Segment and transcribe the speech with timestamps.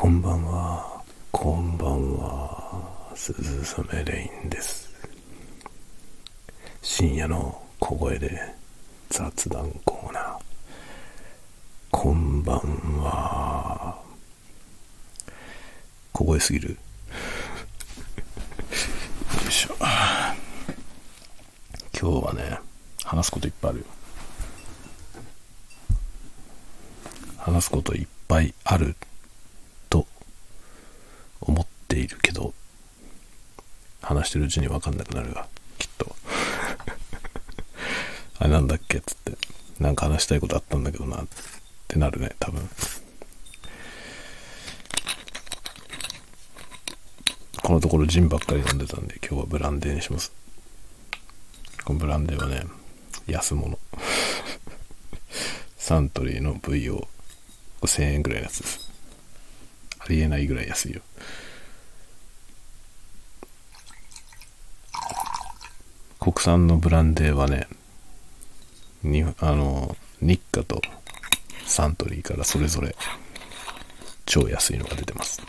[0.00, 1.02] こんばんは。
[1.30, 3.12] こんばんは。
[3.14, 4.88] 鈴雨レインです。
[6.80, 8.40] 深夜の小声で
[9.10, 10.38] 雑談コーナー。
[11.90, 12.60] こんばん
[13.02, 14.00] は。
[16.14, 16.70] 小声すぎる。
[16.70, 16.76] よ
[19.46, 19.76] いしょ。
[22.00, 22.58] 今日はね、
[23.04, 23.84] 話すこといっぱいあるよ。
[27.36, 28.96] 話すこといっぱいある
[29.90, 30.06] と
[31.40, 32.54] 思っているけど
[34.10, 35.46] 話してるうちに分かんなくなるが
[35.78, 36.16] きっと。
[38.40, 39.38] あれなんだっけっつって。
[39.78, 41.28] なんか話したいことあったんだけどなっ
[41.86, 42.68] てなるね多分。
[47.62, 50.32] このところジンばっかり飲んでたんで今日はブランデーにします。
[51.84, 52.64] このブランデーはね
[53.28, 53.78] 安物。
[55.78, 57.06] サントリーの VO
[57.80, 58.90] 5000円ぐらいのやつです。
[60.00, 61.00] ありえないぐらい安いよ。
[66.32, 67.66] 国産のブランデーはね
[69.02, 70.80] にあの日課と
[71.66, 72.94] サントリーからそれぞれ
[74.26, 75.42] 超安いのが出てます。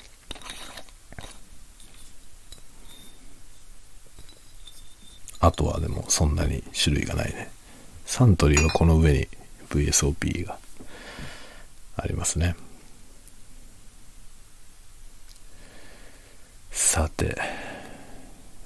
[5.40, 7.52] あとはでもそんなに種類がないね。
[8.08, 9.28] サントリーはこの上に
[9.70, 10.58] VSOP が
[11.96, 12.56] ありますね。
[16.72, 17.38] さて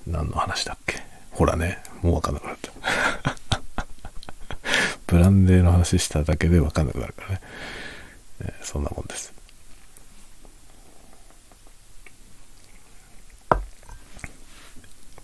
[0.08, 1.04] 何の話だっけ？
[1.32, 1.84] ほらね。
[2.06, 2.72] もう分かんなくなった
[5.08, 7.42] ブランデーの話しただけで分かんなくなるからね、
[8.42, 9.34] えそんなもんです。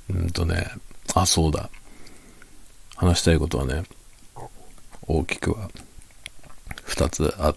[0.09, 0.71] うんとね
[1.13, 1.69] あそうだ。
[2.95, 3.83] 話したいことはね
[5.07, 5.69] 大きくは
[6.85, 7.55] 2つあっ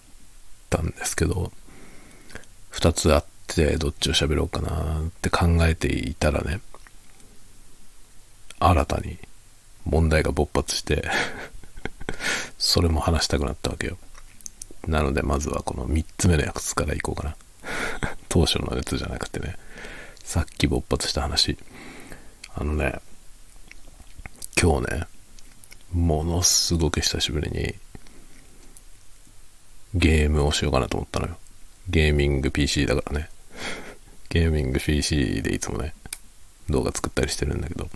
[0.71, 1.53] たんですけど
[2.73, 6.61] 2つあってどっちを喋ろうかなって考えていたらね
[8.69, 9.19] 新たに
[9.85, 11.09] 問題が勃発して
[12.59, 13.99] それも話したくなったわけよ。
[14.87, 17.37] なのでまずはこの3つ目のやつからいこうかな。
[18.29, 19.57] 当初のやつじゃなくてね。
[20.23, 21.59] さっき勃発した話。
[22.55, 23.01] あのね
[24.61, 25.07] 今日ね
[25.93, 27.75] ものすごく久しぶりに
[29.95, 31.37] ゲームをしようかなと思ったのよ。
[31.89, 33.29] ゲーミング PC だからね。
[34.29, 35.95] ゲーミング PC でいつもね、
[36.69, 37.89] 動画作ったりしてるんだけど、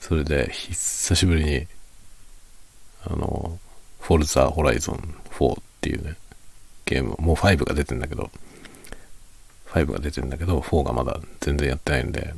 [0.00, 1.66] それで久しぶりに、
[3.04, 3.58] あの、
[4.00, 4.96] フォルザーホライゾン
[5.30, 6.16] 4っていうね、
[6.86, 8.30] ゲーム、もう5が出てんだけど、
[9.66, 12.34] 5が出てんだけど、4がまだ全然やってないんで、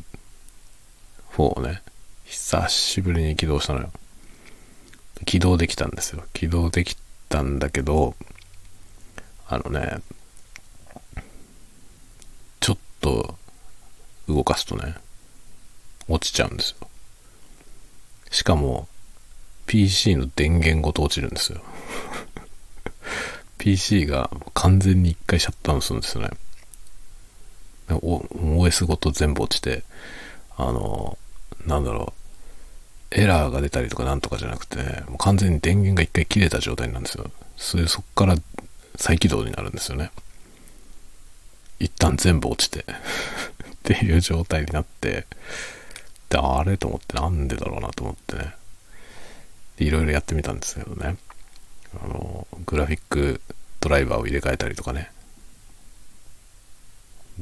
[1.34, 1.83] 4をね、
[2.25, 3.91] 久しぶりに起動したのよ。
[5.25, 6.25] 起動できたんですよ。
[6.33, 6.97] 起動でき
[7.29, 8.15] たんだけど、
[9.49, 9.99] あのね、
[12.61, 13.37] ちょっと
[14.29, 14.94] 動かすとね、
[16.09, 16.89] 落ちちゃうんですよ。
[18.32, 18.88] しかも、
[19.66, 21.60] PC の電源ごと落ちるんですよ。
[23.59, 26.31] PC が完全に一回シャットダウンするんですよね。
[27.88, 29.84] OS ごと全部落ちて、
[30.56, 31.19] あの、
[31.66, 32.12] なんだろ
[33.12, 37.31] う、エラーが出たりとかなんとかじゃなくてね、もう完全に電源が一回切れた状態なんですよ。
[37.56, 38.37] それそっから
[38.97, 40.10] 再起動になるんですよね。
[41.78, 45.26] 一旦全部落ちて っていう状態になって、
[46.38, 48.54] あれと思ってなんでだろうなと思ってね。
[49.76, 51.16] でいろいろやってみたんですけどね。
[52.03, 53.41] あの、グラフィック
[53.81, 55.10] ドライバーを入れ替えたりとかね。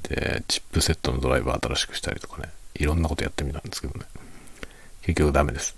[0.02, 2.48] で、チップセットのドライバー新しくしたりとかね。
[2.74, 4.06] いろんなことやってみたんですけどね。
[5.02, 5.76] 結局ダメです。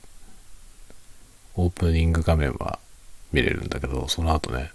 [1.54, 2.78] オープニング画面は
[3.32, 4.70] 見れるんだけど、その後ね、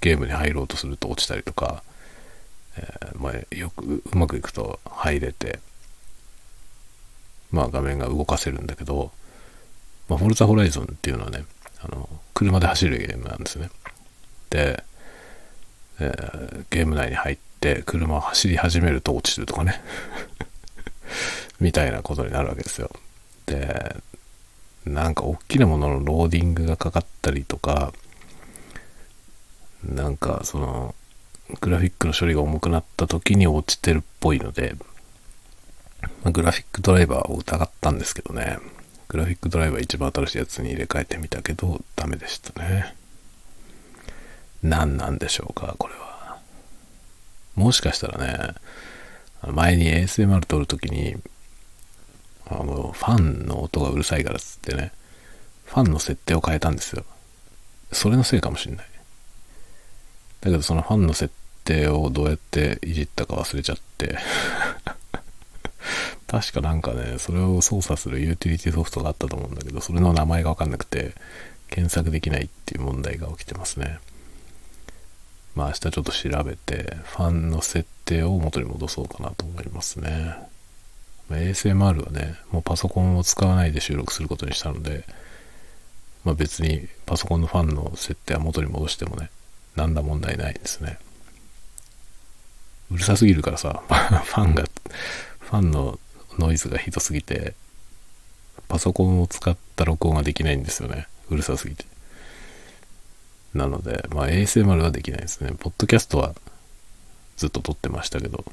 [0.00, 1.82] ゲームに入ろうとすると落ちたりとか、
[2.76, 5.60] えーまあ、よくうまくいくと入れて、
[7.50, 9.10] まあ画面が動かせるんだけど、
[10.08, 11.44] まあ、フォルツァホライゾンっていうのはね、
[11.82, 13.70] あの、車で走るゲームなんですね。
[14.50, 14.82] で、
[16.00, 19.80] えーゲーム内に入って車を走り始めると落ちるとかね。
[21.60, 22.90] みたいなことになるわけですよ。
[23.46, 23.96] で、
[24.84, 27.92] なんか大きなもののローディングがかかったりとか、
[29.84, 30.94] なんかその、
[31.60, 34.74] グラフィックの処理が重くなった時に落ちてるっぽいので、
[36.02, 38.58] まあグラフィックドライバーを疑ったんですけどね、
[39.08, 42.94] グラフィックドライバー一番新しいやつに入れ替えてみたけど、ダメでしたね。
[44.62, 46.38] 何なんでしょうか、これは。
[47.54, 48.54] もしかしたらね、
[49.42, 51.16] 前に ASMR 撮るときに、
[52.46, 54.92] あの、ファンの音がうるさいからっつってね、
[55.64, 57.04] ファンの設定を変えたんですよ。
[57.92, 58.86] それのせいかもしんない。
[60.40, 61.32] だけどそのファンの設
[61.64, 64.18] 定をどうやっていじったか忘れちゃって
[66.28, 71.14] 確かなんかね、それを操作するユーティリティソフトがあったと思うんだけど、それの名前がわかんなくて、
[71.70, 73.98] 検索できないっていう問題が起きてますね。
[75.54, 80.36] まあ明日ちょっと調べて、ファンの設定を元に戻そうかなと思いますね。
[81.30, 85.04] まあ、ASMR はね、もうパソコンを使わないで収録することにしたので、
[86.24, 89.30] まあ別にパソコンのファンの設定は元に戻してもね、
[89.76, 90.98] なんだ問題ないですね。
[92.90, 94.64] うるさすぎるからさ、 ファンが、
[95.40, 95.98] ファンの
[96.38, 97.54] ノイズがひどすぎて、
[98.68, 101.06] パソコンを使った録音ができないんですよね。
[101.30, 101.84] うるさすぎて。
[103.54, 105.52] なので、まあ ASMR はできないですね。
[105.58, 106.34] ポッドキャストは
[107.36, 108.44] ずっと撮ってましたけど、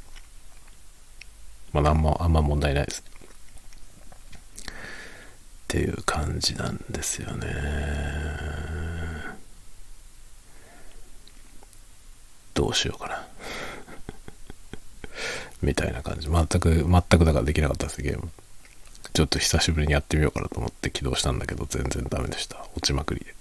[1.73, 3.03] まあなんも、あんま問題ないです。
[5.65, 7.47] っていう感じなんですよね。
[12.53, 13.34] どうしようかな。
[15.61, 16.29] みたいな感じ。
[16.29, 18.29] 全く、全くだからできなかったです、ゲーム。
[19.13, 22.65] ちょっと久しぶりにやってみようかなと思って起動したんだけど、全然ダメでした。
[22.75, 23.33] 落ちまくりで。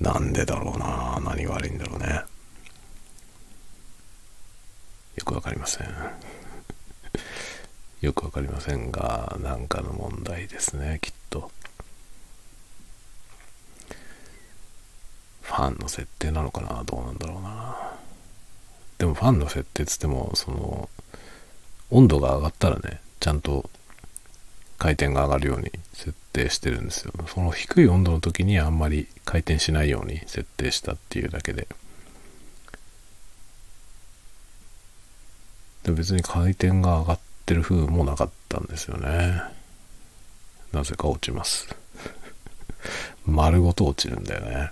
[0.00, 2.22] なんでだろうな何が悪いんだろうね。
[5.16, 5.88] よくわかりません。
[8.00, 11.50] よくわかりませんが、なんかの問題ですね、きっと。
[15.42, 17.91] ファンの設定なのかなどうなんだろうな
[19.02, 20.88] でもファンの設定つっても、その、
[21.90, 23.68] 温度が上がったらね、ちゃんと
[24.78, 27.12] 回転が上がるように設定してるんですよ。
[27.26, 31.66] その低い温度の時にあんまり回転しないように設定したっていうだけで。
[35.82, 39.42] で別に回転が上がってる風もなかったんですよね。
[40.70, 41.66] なぜか落ちます。
[43.26, 44.70] 丸ごと落ちるんだよね。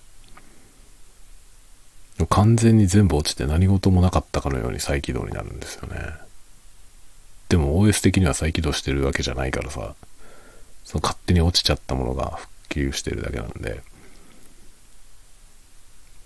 [2.27, 5.97] 完全に全部落ちて何事もなかったかのように再起動になるんですよね。
[7.49, 9.95] でも OS 的には再起動してるわけじゃないからさ、
[10.85, 13.83] その勝手に落ちちゃったものが復旧してるだけなんで、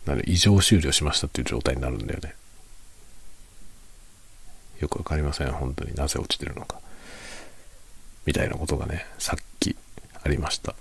[0.06, 2.34] なので異常終了しましたっていう状態になるんだよね。
[4.80, 5.52] よくわかりません。
[5.52, 6.78] 本当になぜ落ちてるのか。
[8.26, 9.76] みたいなことがね、さっき
[10.22, 10.74] ありました。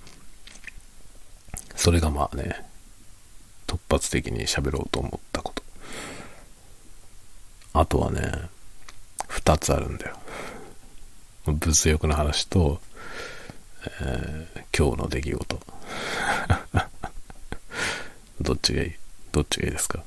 [1.75, 2.65] それがまあね、
[3.93, 5.63] 発的に喋ろうと思ったこと。
[7.73, 8.21] あとはね、
[9.27, 10.17] 二つあるんだよ。
[11.45, 12.79] 物欲の話と、
[14.01, 15.59] えー、今日の出来事。
[18.41, 18.91] どっちがいい？
[19.31, 20.03] どっちがいいですか？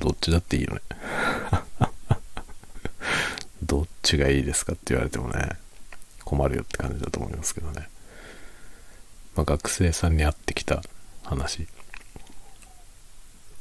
[0.00, 0.80] どっちだっていいよね。
[3.62, 5.50] どっちがいいですかって言われてもね、
[6.24, 7.88] 困るよって感じだと思いますけどね。
[9.36, 10.82] まあ、学生さんに会ってきた
[11.24, 11.66] 話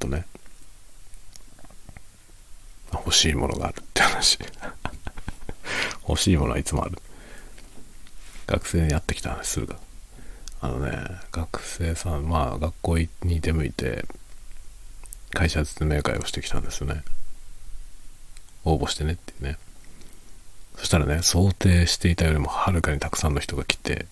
[0.03, 0.25] とね、
[2.91, 4.37] 欲しいものがあるって話。
[6.07, 7.01] 欲しいものはいつもある。
[8.45, 9.79] 学生にやってきた話するか。
[10.59, 10.91] あのね、
[11.31, 14.05] 学生さん、まあ学校に出向いて、
[15.31, 17.03] 会社説明会をしてきたんですよね。
[18.65, 19.57] 応募してねっていうね。
[20.77, 24.05] そしたらね、想定していたよりもはるかにたくさんの人が来て、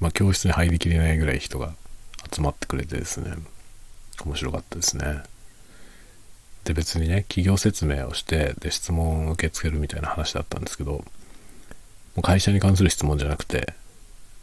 [0.00, 1.74] まあ教室に入りきれないぐらい人が
[2.32, 3.34] 集まってくれてですね、
[4.24, 5.22] 面白かったですね。
[6.64, 11.04] で別にね、企業説明をして、で質問を受け付けるみたいな話だったんですけど、も
[12.18, 13.74] う会社に関する質問じゃなくて、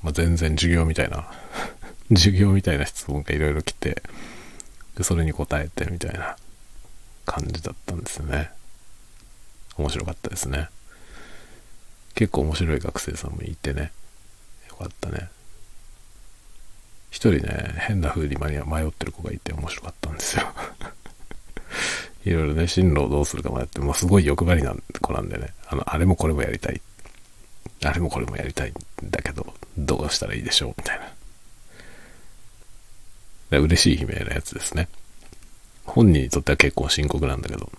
[0.01, 1.29] まあ、全然授業みたいな
[2.09, 4.01] 授業みたいな質問がいろいろ来て、
[4.97, 6.37] で、それに答えてみたいな
[7.25, 8.49] 感じだったんですよね。
[9.77, 10.69] 面白かったですね。
[12.13, 13.91] 結構面白い学生さんもいてね。
[14.69, 15.29] よかったね。
[17.15, 20.43] 一人ね、変な風に迷ってる子がいて面白かったんですよ。
[22.25, 26.81] いろいろね、進路をどうするかもやって、もうすごい欲張りな子なんでね、あの、あれもこれもやりたい。
[27.85, 28.73] あれもこれもやりたいん
[29.09, 30.99] だけど、どうしたらいいでしょうみたい
[33.49, 33.59] な。
[33.59, 34.89] 嬉しい悲鳴のやつですね。
[35.85, 37.71] 本人にとっては結構深刻なんだけど。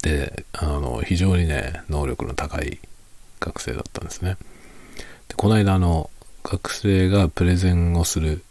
[0.00, 2.78] で、あの、非常にね、能力の高い
[3.40, 4.38] 学生だったんですね。
[5.28, 6.08] で、この間、あの、
[6.48, 8.44] 学生がプレゼンをする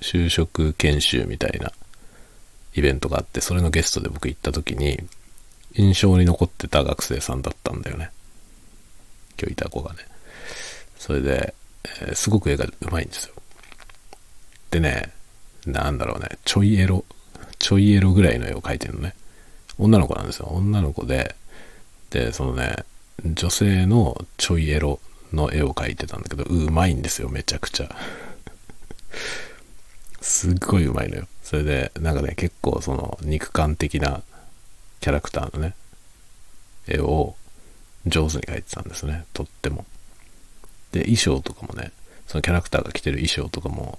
[0.00, 1.72] 就職研修みたいな
[2.76, 4.96] イベントがあって、それのゲストで僕行った時に、
[5.74, 8.12] 印象に残ってた学生さんだったんだよね。
[9.40, 9.98] 今日いた子がね。
[10.98, 11.52] それで、
[12.00, 13.34] えー、すごく絵が上手いんですよ。
[14.70, 15.12] でね、
[15.66, 17.04] なんだろうね、ちょいエロ、
[17.58, 19.14] ちょいエロぐらいの絵を描いてるのね。
[19.78, 20.46] 女の子なんですよ。
[20.46, 21.34] 女の子で、
[22.10, 22.76] で、そのね、
[23.24, 25.00] 女性のちょいエロ
[25.32, 27.94] の絵を描いてたんだけど、うまいんですよ、めちゃくちゃ。
[30.20, 31.28] すっごいうまいのよ。
[31.42, 34.22] それで、なんかね、結構その肉感的な
[35.00, 35.74] キャラクターのね、
[36.86, 37.34] 絵を
[38.06, 39.84] 上手に描いてたんですね、とっても。
[40.92, 41.92] で、衣装とかもね、
[42.26, 43.98] そのキャラクターが着てる衣装とかも、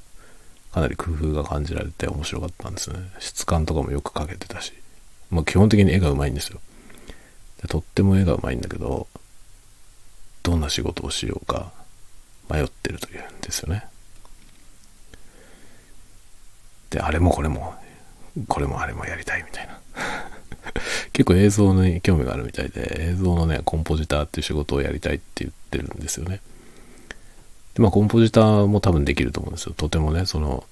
[0.72, 3.00] かなり工夫が感じられて面白かったんですね。
[3.20, 4.74] 質感とかもよく描けてたし。
[5.30, 6.62] まあ基本的に絵がうまいんですよ。
[7.62, 9.08] でとっても絵がうまいんだけど、
[10.44, 11.72] どんな仕事をしようか
[12.50, 13.86] 迷ってるというんですよね。
[16.90, 17.74] で、あれもこれも、
[18.48, 19.80] これもあれもやりたいみたいな。
[21.14, 26.42] 結構映像に興味があるみたいで、映像のね、コンポジターっていう仕事をやりたいって言ってるんですよね。
[27.74, 29.74] で、まあコンポジターも多分できると思うんですよ。
[29.76, 30.66] とてもね、その、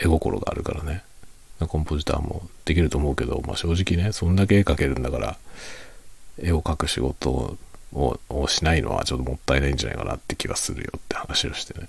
[0.00, 1.02] 絵心があるからね。
[1.68, 5.36] コンポジターもできると思うけど、まあ正直ね、そんだけ絵描けるんだから、
[6.38, 7.56] 絵を描く仕事
[7.96, 11.88] をしないのはちょっともったいないんじゃないかなって気がするよって話をしてね。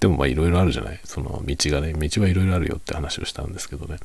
[0.00, 1.00] でもまあいろいろあるじゃない？
[1.04, 3.98] その道がね、道はいろいろあるよって話をしたんですけどね。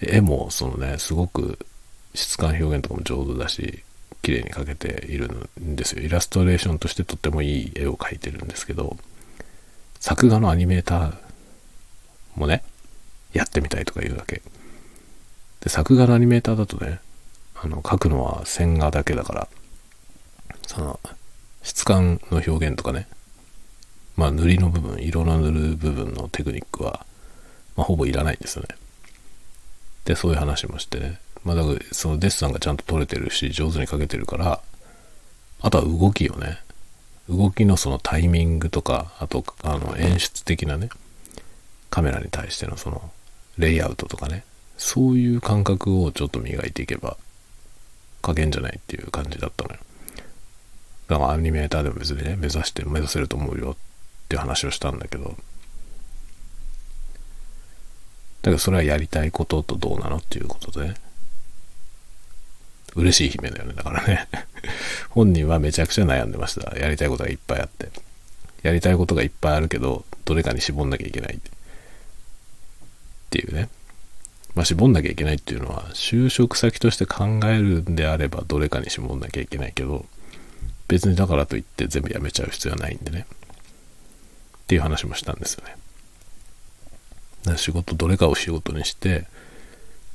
[0.00, 1.58] 絵もそのね、すごく
[2.14, 3.84] 質感表現とかも上手だし、
[4.22, 6.02] 綺麗に描けているんですよ。
[6.02, 8.96] イラストレーションとしてとってもいい絵を描いてるんですけど、
[10.00, 11.14] 作画のアニメーター
[12.34, 12.64] もね、
[13.32, 14.42] やってみたいとか言うわけ。
[15.60, 16.98] で、作画のアニメーターだとね、
[17.64, 19.48] あの、描くのは線画だけだから、
[20.66, 21.00] その、
[21.62, 23.06] 質感の表現とかね、
[24.16, 27.06] まあ塗りの部分、色の塗る部分のテクニックは、
[27.76, 28.68] まあ、ほぼいらないんですよね。
[30.04, 31.20] で、そういう話もしてね。
[31.44, 34.60] まあだから、そのデッサンがちゃんと撮れてるし、上手に描けてるから、
[35.60, 36.58] あとは動きをね、
[37.28, 40.88] 動きのそのタイミングとか、あと、あの、演出的なね、
[41.90, 43.10] カメラに対してのその、
[43.58, 44.44] レイアウトとかね、
[44.76, 47.16] そういう感覚をちょっと磨いていけば、
[48.22, 49.80] 加減じゃないっていう感じだったのよ。
[51.08, 53.76] だからアニメーターでも別にね、目指して目指せると思うよっ
[54.28, 55.36] ていう話をしたんだけど、
[58.42, 60.94] だけどそれはやりたいこととどうなのっていうことで、ね、
[62.94, 63.74] 嬉しい悲鳴だよね。
[63.74, 64.28] だからね
[65.10, 66.76] 本人はめちゃくちゃ悩んでました。
[66.78, 67.90] やりたいことがいっぱいあって。
[68.62, 71.38] やりたいことがいっぱいあるけど、どれかに絞んなきゃいけないっ
[73.30, 73.68] ていうね。
[74.54, 80.04] まあ、絞んなきゃいけないっていうのは、就職先として考えるんであれば、どれかに絞んなきゃいけないけど、
[80.88, 83.26] 別にだからといって全部やめちゃう必要はないんでね。
[84.64, 85.76] っていう話もしたんですよね。
[87.44, 89.26] だ仕事、どれかを仕事にして、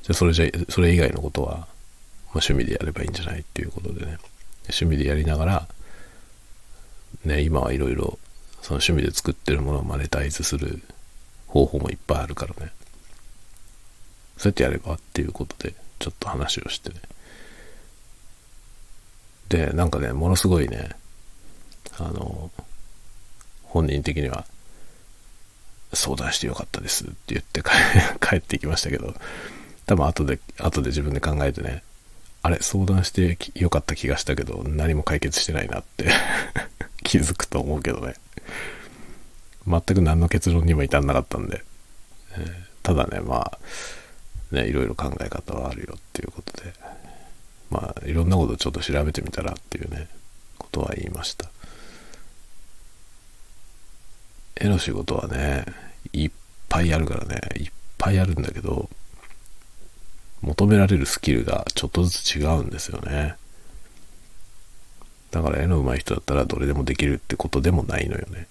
[0.03, 1.67] じゃそれじゃ、それ以外のことは、まあ、
[2.35, 4.17] 趣味でやればいいんじゃないっていうことでね。
[4.65, 5.67] 趣味でやりながら、
[7.25, 8.19] ね、今はいろいろ、
[8.61, 10.81] その趣味で作ってるものをマネタイズする
[11.47, 12.71] 方法もいっぱいあるからね。
[14.37, 16.95] そうやってやればっていうことで、ちょっと話をしてね。
[19.49, 20.89] で、なんかね、ものすごいね、
[21.97, 22.51] あの、
[23.63, 24.45] 本人的には、
[25.93, 27.63] 相談してよかったですって言って
[28.19, 29.15] 帰ってきましたけど、
[29.85, 31.83] 多分後で、後で自分で考えてね、
[32.43, 36.11] あれ、相談してよかった気がしたけど、何も解決してないなって
[37.03, 38.15] 気づくと思うけどね。
[39.65, 41.63] 全く何の結論にも至んなかったんで、
[42.33, 42.53] えー、
[42.83, 43.59] ただね、まあ、
[44.51, 46.73] ね、いろいろ考え方はあるよっていうことで、
[47.69, 50.07] まあ、いろんなことちょっと調べてみたらっていうね、
[50.57, 51.49] ことは言いました。
[54.55, 55.65] 絵の仕事はね、
[56.13, 56.31] いっ
[56.69, 58.89] ぱいあるからね、いっぱいあるんだけど、
[60.41, 63.35] 求められるスキルがちょっとずつ違うんですよね。
[65.31, 68.47] だから絵の上手い人だったらどれでもできるってことでもないのよね。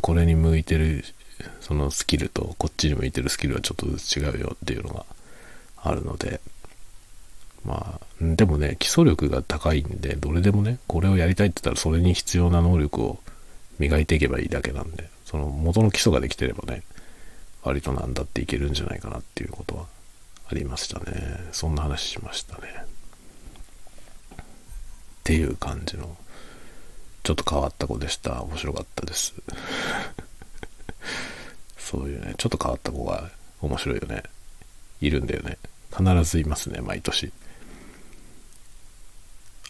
[0.00, 1.04] これに向いてる
[1.60, 5.04] そのスキルとこっちに向いてるスキルはちょっとずつ違うよっていうのが
[5.82, 6.40] あるので、
[7.64, 13.18] まあ、でもね、基礎力が高いんで、どれでもね、これをやりたいって言ったらそれに必要な能力を
[13.78, 16.82] 磨いていけばいいだけなんで、その元の基礎ができてればね、
[17.62, 19.86] 割となんだっていけるんじゃないかなっていうことは
[20.48, 21.48] ありましたね。
[21.52, 22.62] そんな話しましたね。
[24.40, 24.44] っ
[25.24, 26.16] ていう感じの、
[27.22, 28.42] ちょっと変わった子でした。
[28.42, 29.34] 面白かったです。
[31.78, 33.30] そういうね、ちょっと変わった子が
[33.60, 34.22] 面白いよね。
[35.00, 35.58] いるんだよね。
[35.90, 37.32] 必ずいますね、毎年。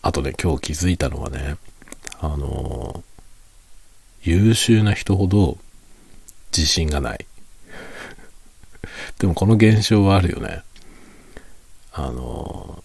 [0.02, 1.56] あとね、今日気づいたのはね、
[2.20, 5.58] あのー、優秀な人ほど
[6.56, 7.26] 自信がない。
[9.18, 10.62] でもこの現象はあるよね。
[11.92, 12.82] あの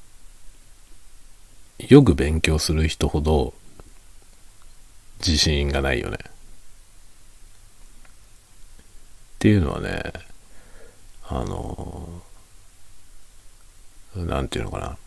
[1.80, 3.54] ー、よく勉強する人ほど
[5.20, 6.18] 自信がないよね。
[9.38, 10.01] っていうのはね、
[11.27, 12.24] あの、
[14.15, 14.98] なんていうのかな。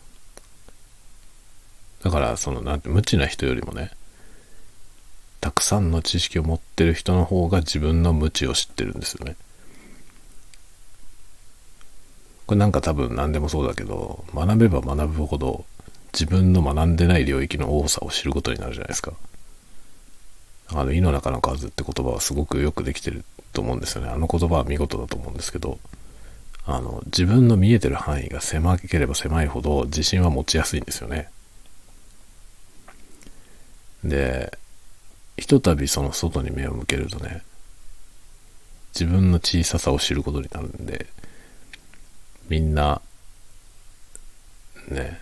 [2.03, 3.91] だから、その、なんて、無知な人よりもね、
[5.41, 9.35] たくさんの知識を持ってる人の方が自分の無知を知ってるんですよね。
[12.47, 15.65] これなんか多分何でもそうだけど、学べば学ぶほど
[16.13, 19.11] 自分の学んでない領域の多さを知ることになるじゃないですか。
[20.69, 24.09] あの、井の中の数って言葉はすごくよくできてると思うんですよね。
[24.09, 25.79] あの言葉は見事だと思うんですけど、
[26.65, 31.29] あの、自分の見えてる範囲が狭ければ狭いほど自信は持ちやすいんですよね。
[34.03, 34.57] で、
[35.37, 37.41] ひとたびその外に目を向けるとね、
[38.93, 41.07] 自分の小ささを知ることになるんで、
[42.49, 43.01] みんな、
[44.89, 45.21] ね、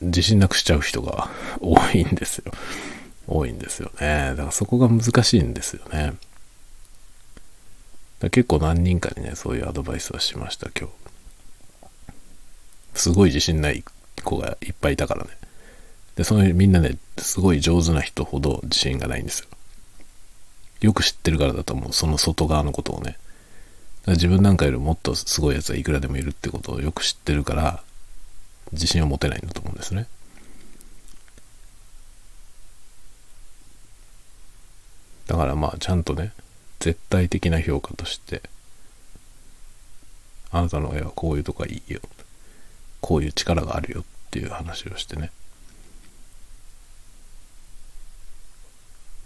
[0.00, 1.30] 自信なくしちゃう人が
[1.60, 2.52] 多いんですよ。
[3.26, 4.30] 多いんですよね。
[4.30, 6.14] だからそこが難しいんですよね。
[8.30, 10.94] 結構何人かにね、そういうアドバイスはしました、今日。
[12.94, 13.82] すごい自信ない
[14.22, 15.30] 子がいっぱいいたからね。
[16.16, 19.46] で、そのみんなね、すごい上手な人ほど自信がないんですよ。
[20.82, 21.92] よく知ってるからだと思う。
[21.92, 23.16] その外側のことをね。
[24.06, 27.82] 自分なんかよりもっとすごいやつはいくらでもいるってことをよく知ってるから、
[28.72, 30.06] 自信を持てないんだと思うんですね。
[35.28, 36.32] だからまあ、ちゃんとね、
[36.82, 38.42] 絶対的な評価として、
[40.50, 42.00] あなたの絵はこういうとこがいいよ。
[43.00, 45.30] こういう力があるよっていう話をしてね。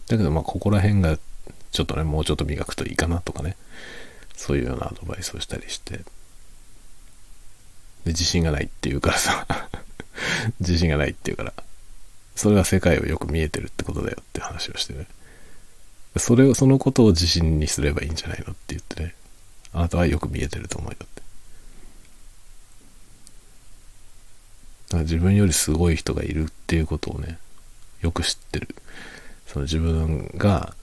[0.08, 1.18] だけどまあここら辺が
[1.72, 3.56] ちょっとね、もうちょっと磨くといいかなとかね、
[4.34, 6.04] そういうようなアドバイスをしたりして、で、
[8.08, 9.46] 自信がないって言うからさ
[10.60, 11.54] 自信がないって言うから、
[12.34, 15.06] それは世界をよく見えてるってことだよって話をしてね。
[16.18, 19.14] それを、そのことを自信にすればいいんじゃないのって言ってね、
[19.72, 21.22] あなたはよく見えてると思うよって。
[24.88, 27.38] だから自分よりすごい人がいるっていうことをね、
[28.00, 28.74] よく知ってる。
[29.46, 30.74] その自分が、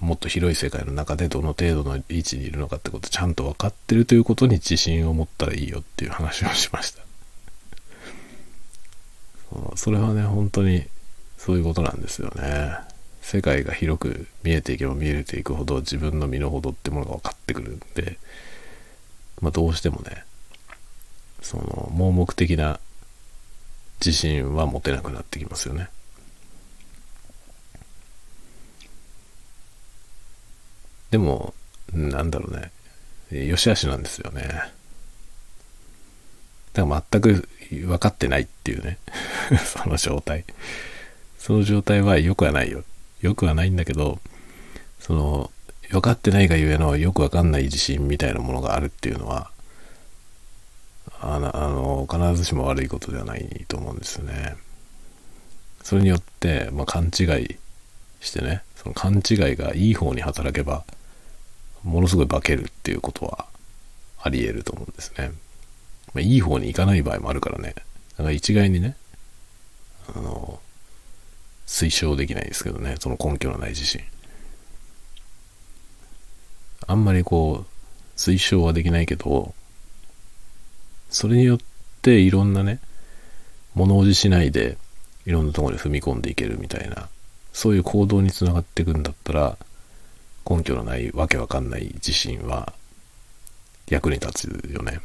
[0.00, 7.02] もっと広い世界の中でどの程度の位置にいるのかってことちゃんと分かってるということに自信を持ったらいいよっていう話をしました
[9.76, 10.86] それはね本当に
[11.38, 12.93] そういうことなんですよね
[13.24, 18.18] 世界が広く見えていけば見えていくほど自分の身の程ってものが分かってくるんで、
[19.40, 20.24] まあ、どうしてもね
[21.40, 22.78] その盲目的な
[23.98, 25.88] 自信は持てなくなってきますよね。
[31.10, 31.54] でも、
[31.92, 33.46] なんだろうね。
[33.46, 34.42] よしあしなんですよね。
[36.74, 38.98] だから全く分かってないっていうね。
[39.64, 40.44] その状態。
[41.38, 42.84] その状態は良くはないよ。
[43.24, 44.18] よくはないんだけど、
[45.00, 45.50] その、
[45.90, 49.50] 分かってないがゆえのよくわかんない自信みたいなものがあるっていうのは、
[51.22, 54.56] あの、必ずしも悪いことではないと思うんですよね。
[55.82, 57.56] それによって、まあ、勘違い
[58.20, 60.84] してね、その勘違いがいい方に働けば、
[61.82, 63.46] ものすごい化けるっていうことは
[64.20, 65.32] あり得ると思うんですね。
[66.12, 67.74] まあ、いい方に行かない場合もあるからね。
[68.18, 68.96] だから一概にね、
[71.74, 74.00] 推奨できないですけどね、その根拠のない自信。
[76.86, 79.52] あんまりこう、推奨はできないけど、
[81.10, 81.58] それによっ
[82.00, 82.78] ていろんなね、
[83.74, 84.78] 物おじしないで、
[85.26, 87.08] いろんなところに踏み込んでいけるみたいな、
[87.52, 89.58] そういう行動につながっていくんだったら、
[90.48, 92.72] 根拠のないわけわかんない自信は
[93.88, 95.00] 役に立つよね。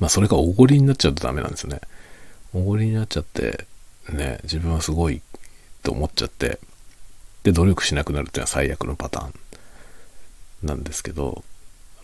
[0.00, 1.82] まあそれがおごりになっちゃうとダメなんですよね。
[2.54, 3.66] おごりになっちゃって、
[4.10, 5.22] ね、自分はすごい
[5.82, 6.58] と思っちゃって、
[7.42, 9.34] で、努力しなくなるっていうのは最悪のパターン
[10.66, 11.44] なんですけど、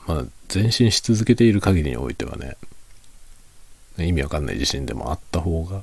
[0.06, 2.56] まあ、前進し続けている限りにおいてはね、
[3.98, 5.82] 意味わかんない自信でもあった方が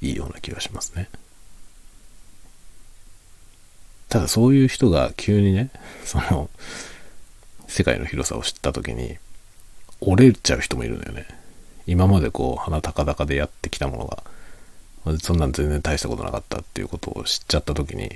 [0.00, 1.08] いいような気がしますね。
[4.08, 5.70] ただそういう人が急にね、
[6.04, 6.48] その、
[7.66, 9.18] 世界の広さを知った時に、
[10.00, 11.26] 折れちゃう人もいるんだよね。
[11.86, 14.22] 今までこう、鼻高々でやってきたものが、
[15.20, 18.10] そんなん全然大したことなかったっていうことを知っちゃった時に、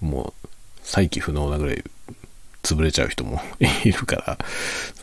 [0.00, 0.48] もう
[0.82, 1.84] 再起不能なぐらい
[2.62, 3.40] 潰れちゃう人も
[3.84, 4.38] いるから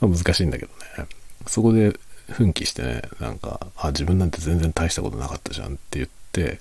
[0.01, 1.07] 難しいんだけどね。
[1.47, 6.59] そこで奮起してね、なんか、あ、自分なんて全然大したことなかったじゃんって言って、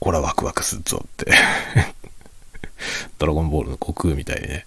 [0.00, 1.32] こらワクワクするぞって
[3.18, 4.66] ドラゴンボールの悟空みたいにね。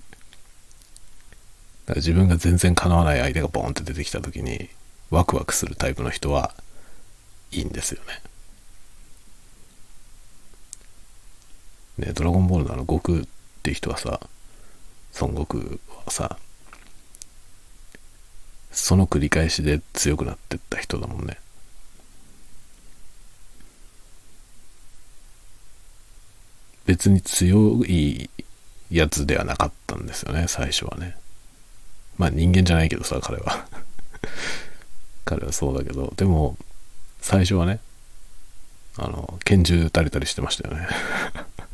[1.95, 4.69] 自分が全然叶わない相手がボーンって出てきた時に、
[5.11, 6.55] ワクワクするタイプの人は
[7.61, 8.21] いんですよね。
[11.97, 13.21] ね、ドラゴンボールのあの悟空っ
[13.63, 14.19] て人はさ、
[15.19, 15.63] 孫悟空
[16.05, 16.37] はさ、
[18.71, 21.37] その繰り返しで強くなってった人だもんね。
[26.85, 28.29] 別に強い
[28.91, 31.15] やつではなかったんですよね、最初はね。
[32.17, 33.67] まあ人間じゃないけどさ、彼は。
[35.25, 36.57] 彼はそうだけど、でも、
[37.25, 37.79] 最初はね、
[38.97, 40.87] あの、拳銃撃たれたりしてましたよね。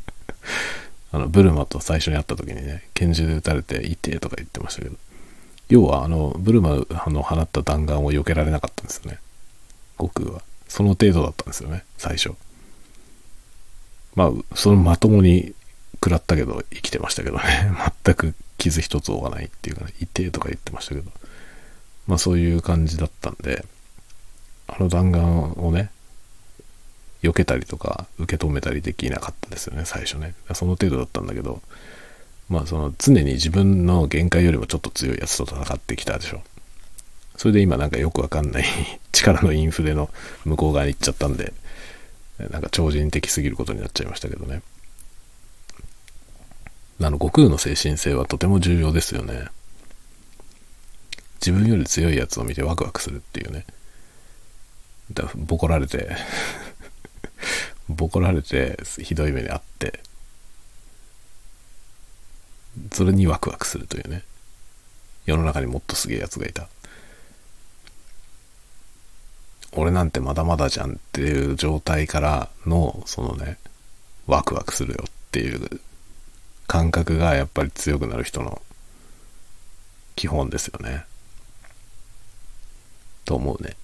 [1.12, 4.96] あの、ブルマと最初に会った時にね、拳銃で撃たれて、いてとか言ってましたけど、
[5.68, 6.76] 要は、あの、ブルマ
[7.08, 9.18] の放った弾丸を避けられなかったんですよね。
[9.98, 10.40] 悟空は。
[10.68, 12.34] その程度だったんですよね、最初。
[14.14, 15.52] まあ、そのまともに
[15.96, 17.42] 食らったけど、生きてましたけどね。
[18.06, 21.12] 全く傷一つ負わないっていうかね、いてとか言ってましたけど。
[22.06, 23.66] まあそういう感じだったんで、
[24.74, 25.22] あの弾丸
[25.60, 25.90] をね、
[27.22, 30.34] 避けたりとか受け止めたりできなかったですよね、最初ね。
[30.54, 31.60] その程度だったんだけど、
[32.48, 36.42] まあその常に自分の限界よりもちょっと強いやつと戦ってきたでしょ。
[37.36, 38.64] それで今なんかよくわかんない
[39.12, 40.10] 力のインフレの
[40.44, 41.52] 向こう側に行っちゃったんで、
[42.50, 44.62] なんか超人的すぎることになっちゃいましたけどね。
[47.00, 49.46] あの、悟空の精神性はとても重要ですよね。
[51.40, 53.66] 自分より強いやつを見てワクワクするっていうね。
[55.34, 56.16] ボコられて。
[57.88, 60.00] ボコられてひどい目にあって。
[62.92, 64.22] それにワクワクするというね。
[65.26, 66.68] 世の中にもっとすげえやつがいた。
[69.72, 73.56] 俺なんてまだまだじゃんっていう状態からのそのね
[74.26, 75.80] ワクワクするよっていう
[76.66, 78.60] 感覚がやっぱり強くなる人の
[80.14, 81.04] 基本ですよね。
[83.24, 83.76] と思うね。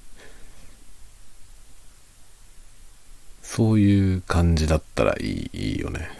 [3.49, 6.11] そういう感じだったらいいいいよね。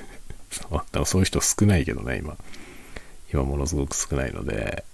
[0.50, 2.36] そうそういう人少ないけどね、今。
[3.30, 4.84] 今ものすごく少ないので、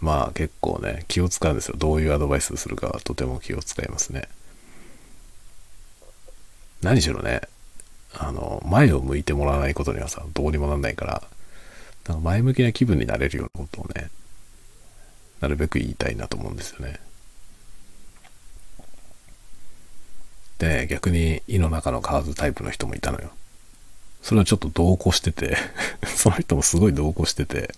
[0.00, 1.76] まあ結構ね、気を使うんですよ。
[1.78, 4.28] どういうアドバイスするかはとても気を使いますね。
[6.82, 7.40] 何しろね、
[8.12, 11.22] あの、前を向いてもらわないことにはさ、どうにもなんないから、
[12.06, 14.10] なんか前向きな気分になれるようなことをね、
[15.40, 17.00] なるべく言いたいなと思うんですよね。
[20.60, 23.30] で、逆に胃の中の蛙タイプの人もいたのよ。
[24.22, 25.56] それはちょっと同行してて
[26.04, 27.74] その人もすごい同行してて、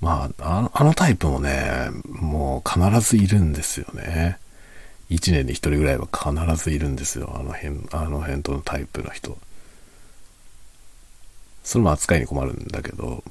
[0.00, 4.38] まあ、あのあのタイプもね、もう必ずいるんですよね。
[5.08, 7.32] 一年に一人ぐらいは必ずいるんですよ。
[7.34, 9.36] あの辺、あの辺とのタイプの人。
[11.64, 13.24] それも扱いに困るんだけど、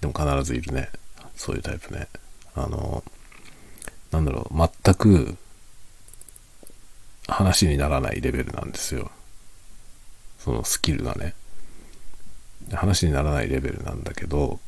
[0.00, 0.90] でも必ずいるね。
[1.36, 2.08] そういうタイプね。
[2.56, 3.04] あの、
[4.10, 5.36] なんだろう、全く
[7.28, 9.10] 話にならないレベルなんですよ。
[10.38, 11.34] そのスキルがね。
[12.72, 14.58] 話にならないレベルなんだけど、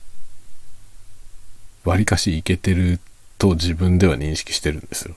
[1.85, 3.01] わりかしいけてる
[3.39, 5.15] と自分では認識してるんですよ。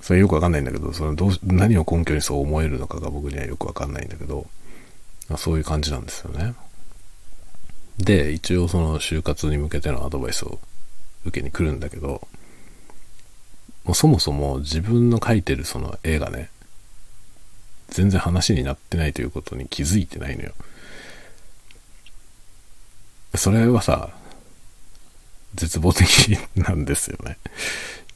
[0.00, 4.46] それよくわかんないんだけど、そのどう何を根拠にそう思えるのかが僕にはよくわかんないんだけど、
[5.38, 6.54] そういう感じなんですよね。
[7.98, 10.58] で、一応その就活に向けてのアドバイスを
[11.24, 12.26] 受けに来るんだけど、
[13.84, 16.50] もうそもそも自分の描いてるその絵がね、
[17.88, 20.52] 全然話になってないということに気づいてないのよ。
[23.34, 24.10] それはさ、
[25.54, 27.38] 絶望的なんですよね。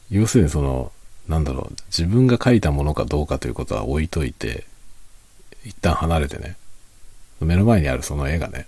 [0.09, 0.91] 要するにその、
[1.27, 4.65] なんだろう、自分が描いたものかどうかということは置いといて、
[5.65, 6.55] 一旦離れてね、
[7.39, 8.65] 目の前にあるその絵がね、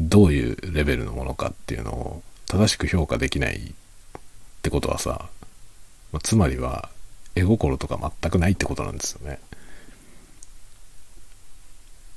[0.00, 3.74] どういうレベルのものかっていうのを正しく評価できない
[4.62, 5.28] ってことはさ、
[6.12, 6.88] まつまりは
[7.34, 9.40] 絵心とか全くないってことなんですよね。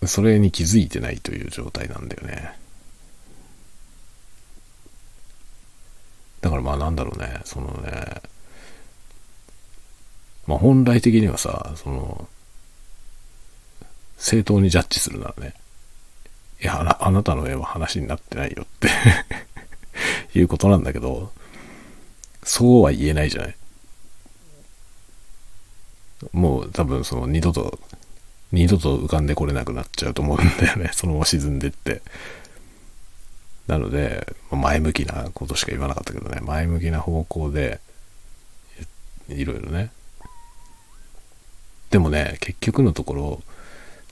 [0.05, 2.53] それに気づいてないという状態なんだよね。
[6.41, 8.21] だからまあなんだろうね、そのね、
[10.45, 12.27] まあ本来的にはさ、その、
[14.19, 15.55] 正当にジャッジするならね、
[16.61, 18.89] いや、あなたの絵は話になってないよって
[20.37, 21.33] いうことなんだけど、
[22.45, 23.55] そうは言えないじゃない。
[26.31, 27.79] もう多分その二度と、
[28.51, 30.91] 二度と浮かんでこれなくなっちゃうと思うんだよね。
[30.95, 32.01] そのまま沈んでって。
[33.67, 37.81] なので、前向きなことしか言わなかったけどね、前向きな方向で、
[39.27, 39.91] いろいろね。
[41.89, 43.43] でもね、結局のところ、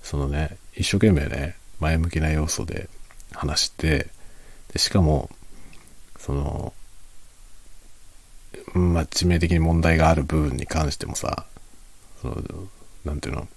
[0.02, 2.90] そのね、一生懸命ね、前向きな要素で
[3.32, 4.08] 話して、
[4.74, 5.30] でしかも、
[6.18, 6.74] その、
[8.74, 11.46] まあ、致命的に問題がある部分に関してもさ、
[12.22, 12.36] その、
[13.06, 13.48] なんていうの、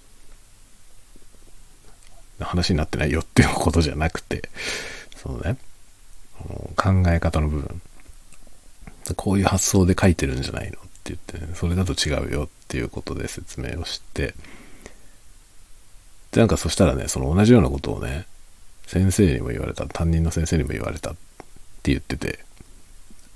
[2.39, 4.49] 話になってないよっていうことじゃなくて、
[5.15, 5.57] そのね、
[6.75, 7.81] 考え方の部分、
[9.15, 14.33] こういう発想で書いてるんじゃないのって言って、ね、それだと違うよっていうことで説明をして、
[16.31, 18.27] で、なんかそしたらね、その同じようなことをね、
[18.85, 21.13] 先生にも言われた、担任の先生にも言われたっ
[21.83, 22.39] て言ってて、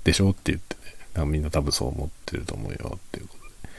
[0.04, 0.76] でしょって言って、
[1.14, 3.70] なんかみんな多分そう思ってると思うよっていうことで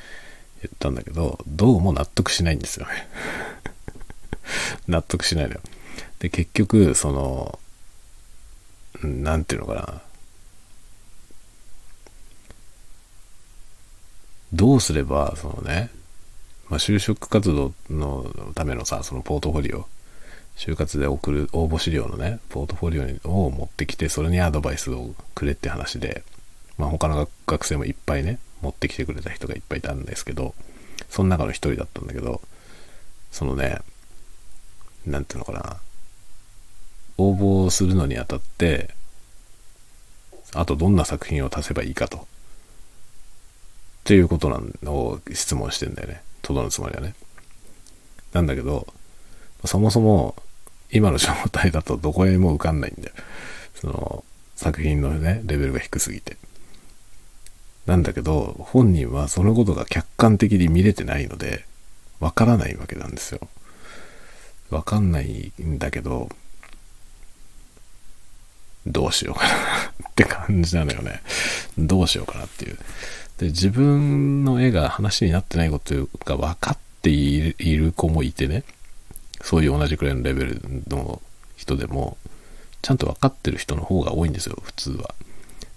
[0.64, 3.08] 言ったんだけど、どうも納得しないんですよね。
[4.88, 5.62] 納得しないのよ。
[6.20, 7.60] で、結局、その、
[9.04, 10.02] なんていうのかな。
[14.54, 15.90] どうすれば、そのね、
[16.70, 19.88] まあ、就職活動のためのさ、そのポートフォリオ、
[20.56, 26.24] 就活で送る応募資料のね、ポートフォリオを持ってきて、それにアドバイスをくれって話で、
[26.78, 30.56] まあ、他の学生もいっぱいね、持ってきてくれた人がいっぱいいたんですけど、
[31.10, 32.42] その中の一人だったんだけど、
[33.32, 33.80] そのね、
[35.06, 35.78] なんていうのかな、
[37.18, 38.90] 応募するのにあたって、
[40.54, 42.18] あとどんな作品を足せばいいかと。
[42.18, 42.22] っ
[44.06, 46.22] ていうことなのを質問してんだよね。
[46.42, 47.16] とどのつまりはね。
[48.34, 48.88] なんだけど、
[49.66, 50.36] そもそも
[50.92, 53.16] 今の状態だとどこへも受かんないんだよ。
[53.76, 56.38] その作品のね、レベルが低すぎて。
[57.86, 61.66] なんだけど、本人はそのことが客観的に見れてないので、
[62.20, 63.42] わからないわけなんですよ。
[64.70, 66.30] わかんないんだけど、
[68.88, 69.54] どうしようかな
[70.10, 71.22] って感じなのよね。
[71.78, 72.78] どうしようかなっていう。
[73.38, 78.64] で、自分の絵が話になってないことが分かっている子もいてね、
[79.42, 81.22] そういう同じくらいのレベルの
[81.58, 82.18] 人でも、
[82.82, 85.14] ちゃんと分かってる人の方が多いんですよ、普通は。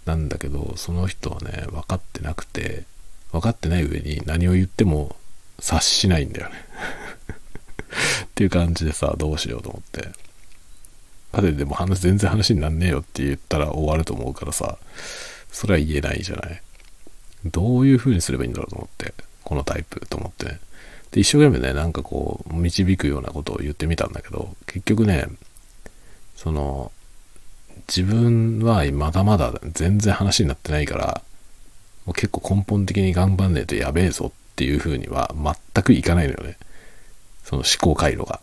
[0.06, 2.84] なんだけど、その人はね、分かってなくて、
[3.32, 5.16] 分かってない上に何を言っても
[5.58, 6.54] 察しないんだよね
[8.24, 10.08] っていう感じでさ、どうしようと思って。
[11.32, 14.78] あででも話、全然話になんねえよって言ったら終わると思うからさ、
[15.50, 16.62] それは言えないじゃない。
[17.44, 20.60] どういう風にすればいいんだろうと思って、このタイプと思ってね。
[21.10, 25.26] で、一生懸命ね、なんかこう、導くようなことを言ってみたんだけど、結局ね、
[26.36, 26.92] その、
[27.88, 31.22] 自分はまだまだ全然話になってないから、
[32.04, 35.34] もう結構根本的に頑張んねえとやべえぞっていう風には
[35.74, 36.56] 全くいかないのよね。
[37.44, 38.40] その思考回路が。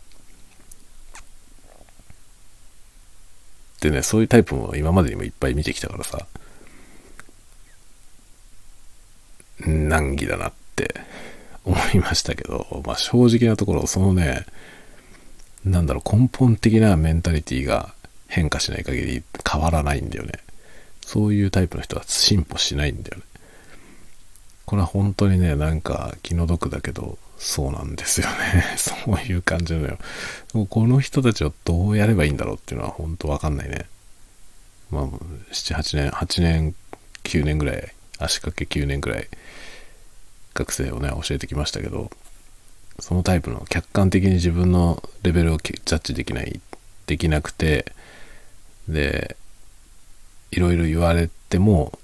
[3.80, 6.26] でね、そういうタイプも今までにもいっぱい見てきたからさ、
[9.60, 10.94] 難儀だなって
[11.64, 14.46] 思いましたけど、まあ正直なところ、そのね、
[15.64, 17.94] なんだろう、根本的なメンタリティが
[18.28, 20.32] 変化しない限り変わらないんだよね。
[21.04, 23.22] そういうタイプの人は進歩しないんだよね。
[24.66, 28.64] これは本当にね、なんか気の毒だけど、そうなんですよね。
[28.78, 29.98] そういう感じなのよ。
[30.68, 33.86] この人たちをどうやればいいんだろうっていうのは本当わかんないね。
[34.90, 35.04] まあ、
[35.52, 36.74] 7、8年、8年、
[37.24, 39.28] 9年ぐらい、足掛け9年ぐらい
[40.54, 42.10] 学生をね、教えてきましたけど、
[43.00, 46.60] そのタイプの客観的に自分のレベルをジャッジできない、
[47.06, 47.92] できなくて、
[48.88, 49.36] で、
[50.50, 51.98] いろいろ言われても、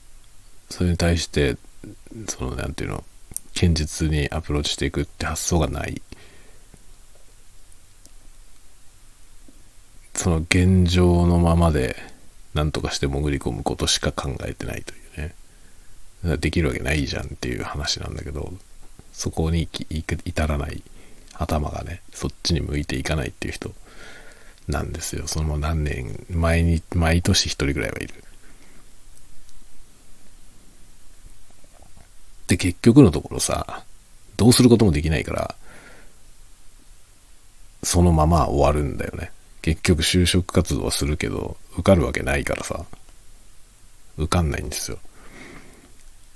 [0.69, 1.57] それに対して、
[2.29, 3.05] その、なんていうの、
[3.55, 6.01] 堅実にアプローチしていくって発想がない。
[10.15, 11.97] その現状のままで
[12.53, 14.97] 何とかして潜り込むことしか考えてないとい
[16.25, 16.37] うね。
[16.39, 18.53] できるわけないじゃんっていう話なんだけど、
[19.13, 20.83] そこに至らない
[21.35, 23.73] 頭がね、そっちに向いていかないっていう人
[24.69, 25.27] なんですよ。
[25.27, 28.15] その何年前に、毎年一人ぐらいはいる。
[32.47, 33.85] で、結局のところさ、
[34.37, 35.55] どうすることもできないから、
[37.83, 39.31] そのまま終わるんだよね。
[39.63, 42.85] 結局就職活動はするけど、受かるわけないからさ、
[44.17, 44.99] 受かんないんですよ。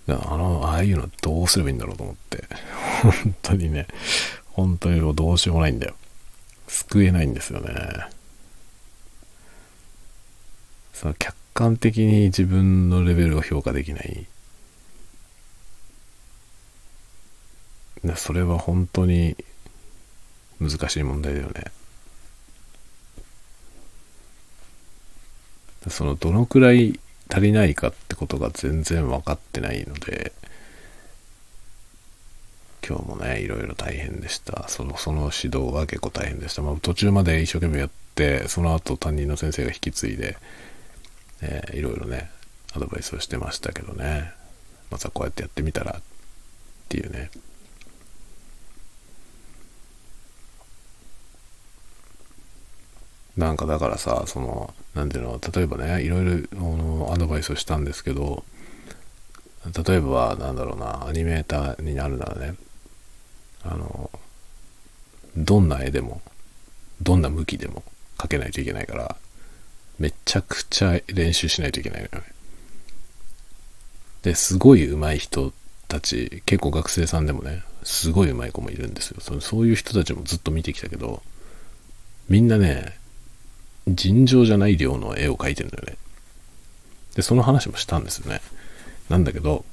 [0.09, 2.45] あの、ああいうのどうすればいいんだろうと思って。
[3.03, 3.87] 本当にね、
[4.53, 5.95] 本当にどうしようもないんだよ。
[6.69, 7.75] 救えないんですよね。
[10.95, 14.27] その客観的に自分のレベルを評価できない。
[18.17, 19.37] それは本当に
[20.61, 21.65] 難しい問題だよね。
[25.89, 26.99] そのどのくらい
[27.31, 30.33] 足りないかってことが全然分かってないので、
[32.87, 34.69] 今日もね、いろいろ大変でした。
[34.69, 36.63] その、その指導は結構大変でした。
[36.63, 40.37] まあ、途中まで一生懸命やって、その後担任の先生が引き継いで、
[41.45, 42.31] えー、いろいろね、
[42.75, 44.33] アドバイスをしてましたけどね。
[44.91, 46.03] またこうやってやってみたらっ
[46.89, 47.31] ていうね。
[53.37, 58.45] なんかだからさ、その、なんていうの、例えばね、いろいろアドバイスをしたんですけど、
[59.87, 62.55] 例えば、なんだろうな、アニメーターになるならね、
[63.65, 64.11] あの、
[65.37, 66.23] どんな絵でも、
[67.03, 67.83] どんな向きでも
[68.23, 69.17] 書けないといけないから、
[69.99, 72.23] めちゃくちゃ練習しないといけないのよね。
[74.23, 75.53] で、すごい上手い人
[75.89, 79.21] たち、結構学生さんでもね、すごい上手い子もいるんですよ。
[79.21, 81.23] そのそういう人たちもずっと見てきたけど、
[82.29, 82.99] みんなね、
[83.87, 85.97] 尋常じゃない量の絵を描いてるんだよね。
[87.15, 88.41] で、その話もしたんですよね。
[89.09, 89.65] なんだけど、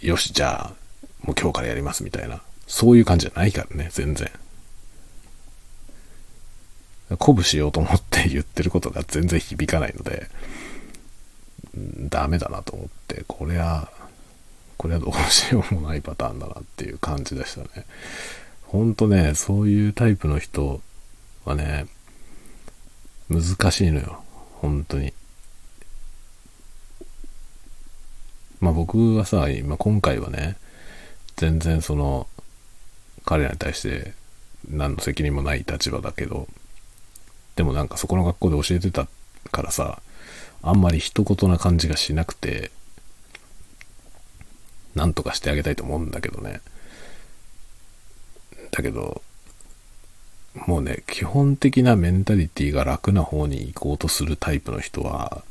[0.00, 0.74] よし、じゃあ、
[1.22, 4.30] もう今日からやりますみたいな、そういう感じじゃないからね、全然。
[7.18, 10.28] 鼓舞しようと思って言ってることが全然響かないので、
[12.08, 13.90] ダメだなと思って、これは、
[14.76, 17.86] これはどうしようもないパターンだなっていう感じでしたね。
[18.62, 20.80] ほんとね、そういうタイプの人
[21.44, 21.86] はね、
[23.28, 24.22] 難しいのよ。
[24.60, 25.12] 本当に。
[28.60, 30.56] まあ僕はさ、今今回はね、
[31.36, 32.26] 全然その、
[33.24, 34.14] 彼らに対して
[34.68, 36.48] 何の責任もない立場だけど、
[37.60, 39.06] でもなんかそこの学校で教えてた
[39.52, 40.00] からさ、
[40.62, 42.70] あんまり一言な感じがしなくて、
[44.94, 46.62] なんとかしてあげたいと思うんだけどね。
[48.70, 49.20] だけど、
[50.54, 55.44] もうね、基本的なメンタリティが楽な方に行こうとするタイプの人は、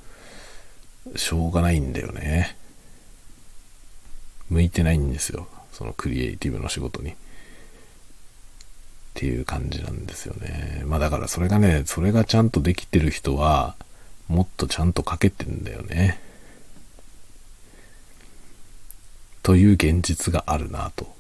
[1.16, 2.58] しょうがないんだよね。
[4.50, 5.48] 向いてないんですよ。
[5.74, 7.14] そのクリエイティブの仕事に。
[9.20, 10.82] っていう感じなんですよね。
[10.86, 13.76] まあだからそれがね、それがちゃんとできてる人は、
[14.30, 16.22] もっとちゃんと書けてんだよね。
[19.44, 21.14] という現実があるなと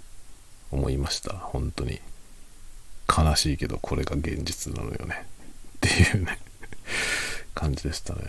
[0.71, 1.33] 思いました。
[1.33, 1.99] 本当に。
[3.09, 5.25] 悲しいけどこれが現実なのよね。
[5.75, 6.39] っていうね
[7.53, 8.21] 感じでしたね。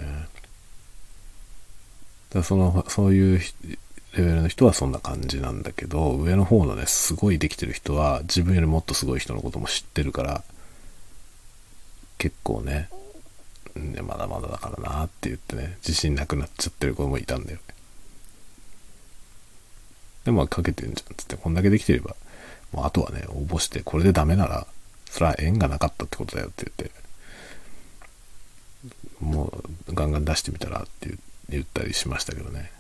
[2.31, 3.41] だその、そういう
[4.17, 10.43] レベルの人はそんな感じなんだけど、上の方のね、すごいできてる人は自分よりもっとすごい人のことも知ってるから、
[12.19, 12.89] 結構ね、
[13.77, 17.63] ねまだまだだからなって言ってね、自信なくなっちゃってる子もいたんだよね。
[20.25, 22.17] でもかけてんじゃんつって、こんだけできてれば、
[22.73, 24.67] もうあとはね、応募して、これでダメなら、
[25.09, 27.01] それは縁がなかったってことだよって言って、
[29.21, 29.53] も
[29.89, 31.17] うガンガン出してみたらって
[31.49, 32.73] 言ったりしましたけどね。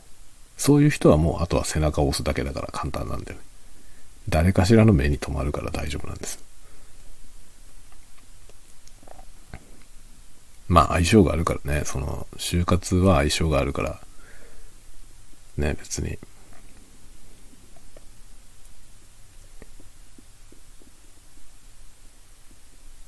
[0.60, 3.44] そういう人はもうあとは背中を押すだけだから簡単なんだよね。
[4.28, 6.38] 誰かしらの目に留まるから大丈夫なんです。
[10.68, 14.00] まあ相性があるからね、その就活は相性があるから、
[15.56, 16.18] ね、別に。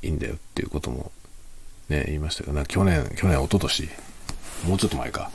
[0.01, 1.13] いいんだよっていうことも
[1.91, 3.91] ね、言いましたけど、な去年、去年、一昨年
[4.65, 5.31] もうちょっと前か。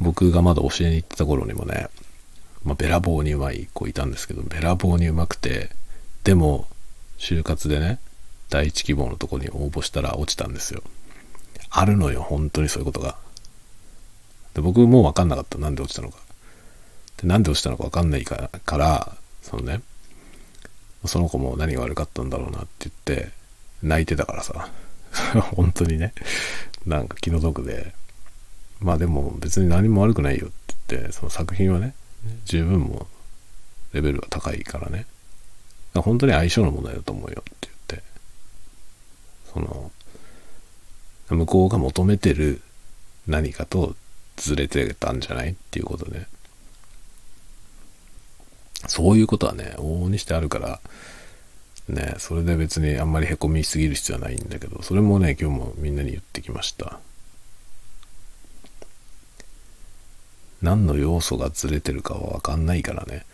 [0.00, 1.88] 僕がまだ教えに行ってた頃にもね、
[2.64, 5.70] まあ、べらぼうにうまい子いたんですけど、べらぼうにうまくて、
[6.24, 6.66] でも、
[7.18, 7.98] 就活でね、
[8.48, 10.82] 第一希望のとこに応募したら落ちたんですよ。
[11.70, 13.16] あるのよ、本当にそういうことが。
[14.54, 15.58] で僕も分かんなかった。
[15.58, 16.18] なんで落ちたのか。
[17.22, 19.82] でなんで落ちたのか分かんない、からそのね、
[21.06, 23.30] その子も何が悪かったんだろうなって言って、
[23.82, 24.68] 泣いてたからさ。
[25.56, 26.12] 本当にね、
[26.86, 27.94] なんか気の毒で、
[28.80, 31.94] まあでも別に何も悪くないよって言って、その作品はね、
[32.44, 33.06] 十分も
[33.92, 35.06] レベルは高いからね、
[35.94, 38.02] 本当に相性の問題だと思うよって言って、
[39.52, 39.90] その、
[41.28, 42.60] 向こうが求めてる
[43.26, 43.94] 何かと
[44.36, 46.26] ずれてたんじゃないっていうことで、
[48.86, 50.80] そういうことはね、往々にしてあるから、
[51.88, 56.98] ね、それで別にあんまりへこみすぎる必要はないんだけど、それもね、今日もみんなに言ってきました。
[60.62, 63.24] 何の要素がずれてるかはわかんないからね。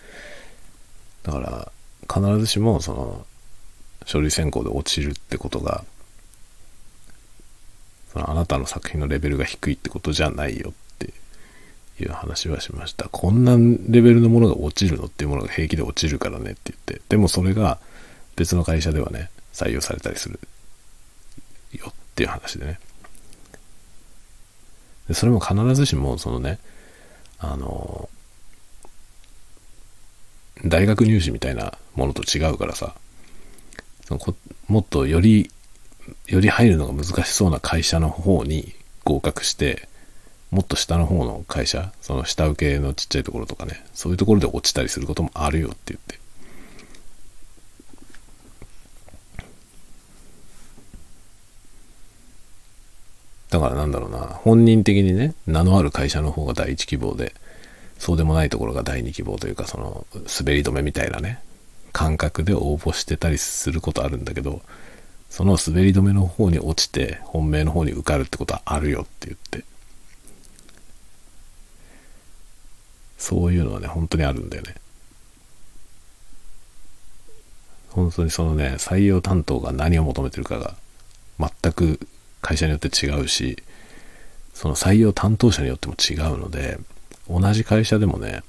[1.23, 1.73] だから、
[2.13, 3.27] 必ずしもその、
[4.05, 5.85] 書類選考で落ちるってことが、
[8.13, 11.13] そのあなたの作品のレベルが低いってことじゃないよって
[12.01, 13.09] いう話はしました。
[13.09, 13.57] こんな
[13.89, 17.03] レベルのものが落ちるのっていうものが平気で落ちるからねって言って。
[17.09, 17.79] でもそれが
[18.37, 20.39] 別の会社ではね、採用されたりする
[21.73, 22.79] よっていう話でね。
[25.09, 26.59] でそれも必ずしもそのね、
[27.39, 28.09] あの、
[30.65, 32.95] 大学入試みたいなものと違うからさ、
[34.05, 34.35] そのこ
[34.69, 35.51] もっとより、
[36.27, 38.75] より入るのが難しそうな会社の方に
[39.05, 39.89] 合格して、
[40.51, 46.19] もっと下の方の会社、その下請けのちっちゃいところとかね、そういうところで落ちたりすることもあるよって言って。
[53.51, 57.35] だからなんだろうな、本人的にね、名のある会社の方が第一希望で、
[57.99, 61.41] そうでもないところが第二希望というか、その、滑り止めみたいなね、
[61.93, 64.61] 感覚で応募してたりすることあるんだけど、
[65.31, 69.65] その滑り止めの方に落ちて本命の方に受かるってことはあるよって言って。
[73.19, 74.75] そういうのはね本当にあるんだよね。
[77.91, 80.75] 本当にそのね採用担当が何を求めてるかが
[81.39, 81.99] 全く
[82.47, 83.61] 会社によって違うし
[84.55, 86.79] その採用担当者によっても違うので
[87.29, 88.45] 同じ会社でもね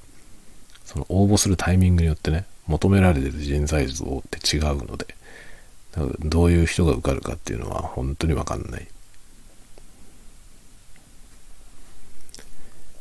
[0.84, 5.06] その応募するタイミングによってね求められてる人材像って違うので
[6.20, 8.86] どういう人が受かるかっていうのは本当に分かんない。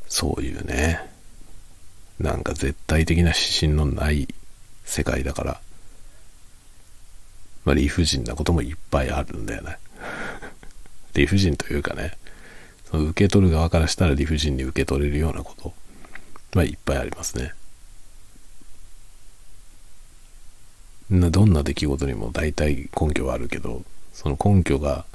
[0.08, 1.00] そういうね
[2.20, 4.28] なんか絶対的な指針のない
[4.84, 5.62] 世界だから
[7.66, 9.78] まあ理不尽なこともいっぱいあるんだよね。
[11.18, 12.14] 理不尽というかね
[12.86, 15.74] その受け取る側からしたら理不尽に受け取れるようなこと
[16.54, 17.54] まあいっぱいありますね。
[21.10, 25.06] などんな出来事にも大体根拠はあるけどその根拠が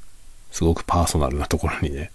[0.51, 2.11] すごくパーソナルなところにね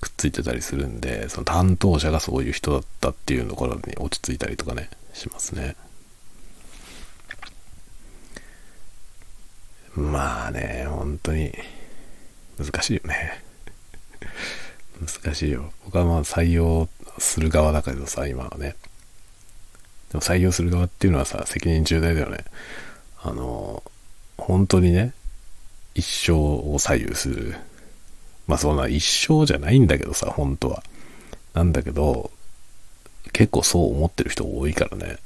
[0.00, 5.76] くっついてたりするんでその担当者がそういう人だったっていうところに落ち着いたりとかねしますね。
[9.94, 11.52] まあね本当に
[12.58, 13.42] 難しいよね
[15.24, 16.88] 難しいよ僕はまあ採用
[17.18, 18.76] する側だけどさ今はね
[20.10, 22.44] でも採用する側っていうのはさ、責任重大だよね。
[23.22, 23.82] あの、
[24.38, 25.12] 本当にね、
[25.94, 27.56] 一生を左右する。
[28.46, 30.82] まあそんな一生じゃないんだけどさ、本当は。
[31.54, 32.30] なんだけど、
[33.32, 35.16] 結構そう思ってる人多いからね。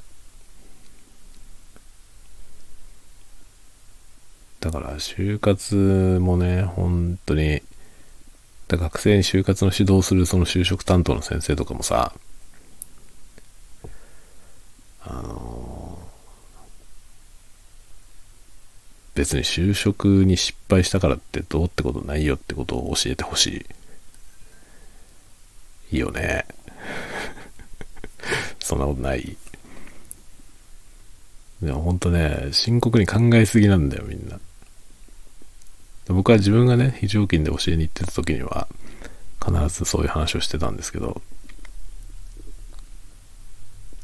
[4.61, 7.63] だから就活もね、本当に、
[8.69, 12.13] だ学生に就活の指導するその就職担当の先生とかもさ、
[15.03, 15.99] あの
[19.15, 23.67] 別に就職に失敗したからってどうってことないよってことを教えてほし
[25.91, 25.97] い。
[25.97, 26.45] いいよね。
[28.61, 29.37] そんなことない。
[31.63, 34.39] でも本当ね、深刻に考えすぎなんだよ、みんな。
[36.13, 38.69] 僕は自分がね、非常勤で教えに行ってた時には、
[39.45, 41.21] 必ずそういう話をしてたんですけど、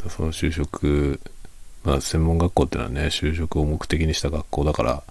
[0.08, 1.20] その就職、
[1.84, 5.02] まあ、専門学校っていうのはね、就職を目的にした学校だから、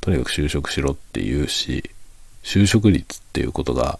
[0.00, 1.90] とにかく就職しろって言うし、
[2.42, 3.98] 就職率っていうことが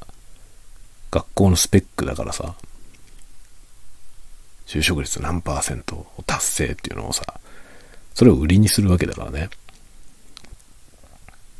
[1.11, 2.55] 学校のスペックだからさ、
[4.66, 7.24] 就職率何パーセントを達成っていうのをさ、
[8.14, 9.49] それを売りにするわけだからね。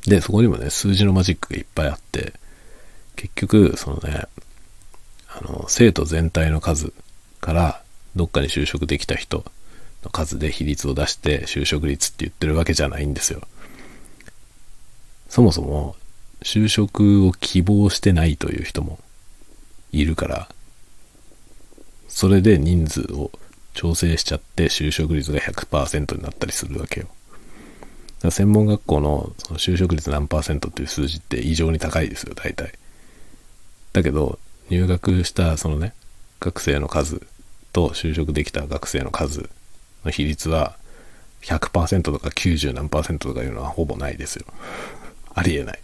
[0.09, 2.33] で、そこにもね、数字のマジックがいっぱいあって、
[3.17, 4.27] 結局、そのね、
[5.29, 6.93] あの、生徒全体の数
[7.41, 7.83] から
[8.17, 9.45] どっかに就職できた人
[10.03, 13.43] の数で比率を出して就職率って言ってるわけじゃないんですよ。
[15.29, 15.97] そもそも
[16.43, 18.99] 就職を希望してないという人も
[19.93, 20.49] いるから、
[22.09, 23.31] それで人数を
[23.75, 27.09] 調整しちゃって就職率が100%になったりするわけよ。
[28.23, 32.73] 専門学校のその就職率何パーセントっていう数字って異常に高いですよ、大体。
[33.93, 34.39] だけど、
[34.71, 35.95] 入学したそのね、
[36.41, 37.23] 学生の数
[37.73, 39.49] と就職できた学生の数
[40.05, 40.77] の比率は
[41.43, 44.45] 100%とか90何とかいうのはほぼないですよ。
[45.35, 45.79] ありえない。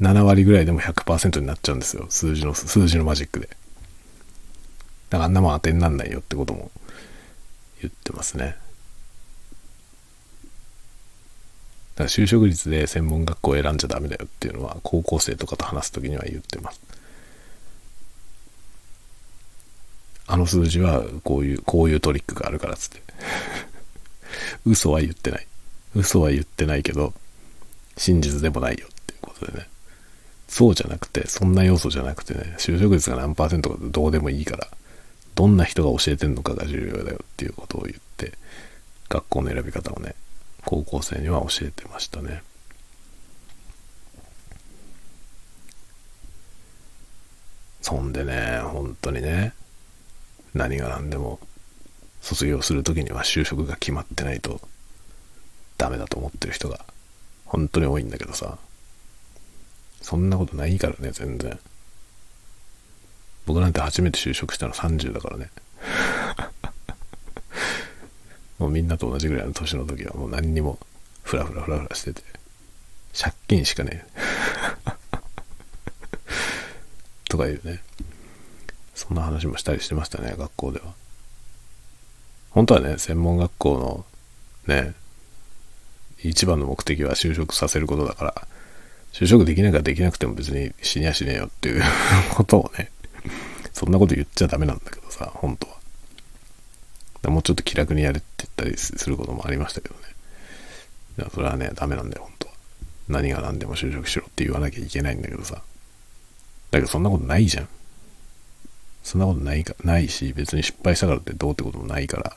[0.00, 2.06] 7割ぐらいでも100%になっちゃうんですよ。
[2.08, 3.48] 数字の、数字のマジックで。
[5.08, 6.70] だからあんなもん当てになんないよってことも
[7.82, 8.56] 言ってますね。
[12.00, 16.80] だから就職率で専門学校を選んじゃダメだよっていうのは高校生とかと話す時には言ってます。
[20.26, 23.02] あの数字はこういう、こういうトリックがあるからっつって。
[24.64, 25.46] 嘘は言ってない。
[25.94, 27.12] 嘘は言ってないけど、
[27.98, 29.68] 真実でもないよっていうことでね。
[30.48, 34.68] そうじゃなくて、そんな要素じゃなくてね、就職率が何パーセントかどうでもいいから、
[35.34, 38.32] どんな人が教えてんのかが重要だよっていうことを言って、
[39.10, 40.14] 学校の選び方をね、
[40.64, 42.42] 高校生には教えてましたね。
[47.80, 49.54] そんでね、本当にね、
[50.54, 51.38] 何が何でも
[52.20, 54.60] 卒業する時には就職が決まってないと
[55.78, 56.84] ダメだと思ってる人が
[57.46, 58.58] 本当に多いんだけどさ
[60.02, 61.58] そんなことないからね全然
[63.46, 65.50] 僕なんて初めて就職したの30だからね
[68.60, 70.78] もうみんなと同じぐらいの年の時はもう何にも
[71.24, 72.22] フラフラフラフラしてて
[73.18, 74.10] 借金しかねえ
[77.28, 77.82] とかいうね
[79.00, 80.92] そんな話もしたりしてましたね、学校では。
[82.50, 84.04] 本当はね、専門学校
[84.68, 84.94] のね、
[86.22, 88.46] 一番の目的は就職させることだから、
[89.12, 91.82] 就職できないからできなくても別に死にやしねえよっていう
[92.34, 92.92] ことをね、
[93.72, 95.79] そんなこと言っちゃダメなんだけどさ、本当は。
[97.28, 100.00] もうちょっと気楽にやれって言ったりすることもありましたけどね。
[101.18, 102.54] いやそれはね、ダメなんだよ、本当は。
[103.08, 105.62] 何が何でも就職しろって言わなきゃいけないんだけどさ。
[106.70, 107.68] だけどそんなことないじゃん。
[109.02, 112.36] そんなことないか、ないし、別に失敗したからってどうってこともないから。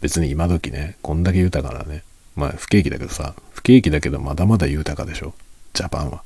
[0.00, 2.02] 別に今時ね、こんだけ豊かなね、
[2.34, 5.34] まあ不景気だけどさ、不景気だけどまだまだ豊かでしょ。
[5.72, 6.22] ジャパンは。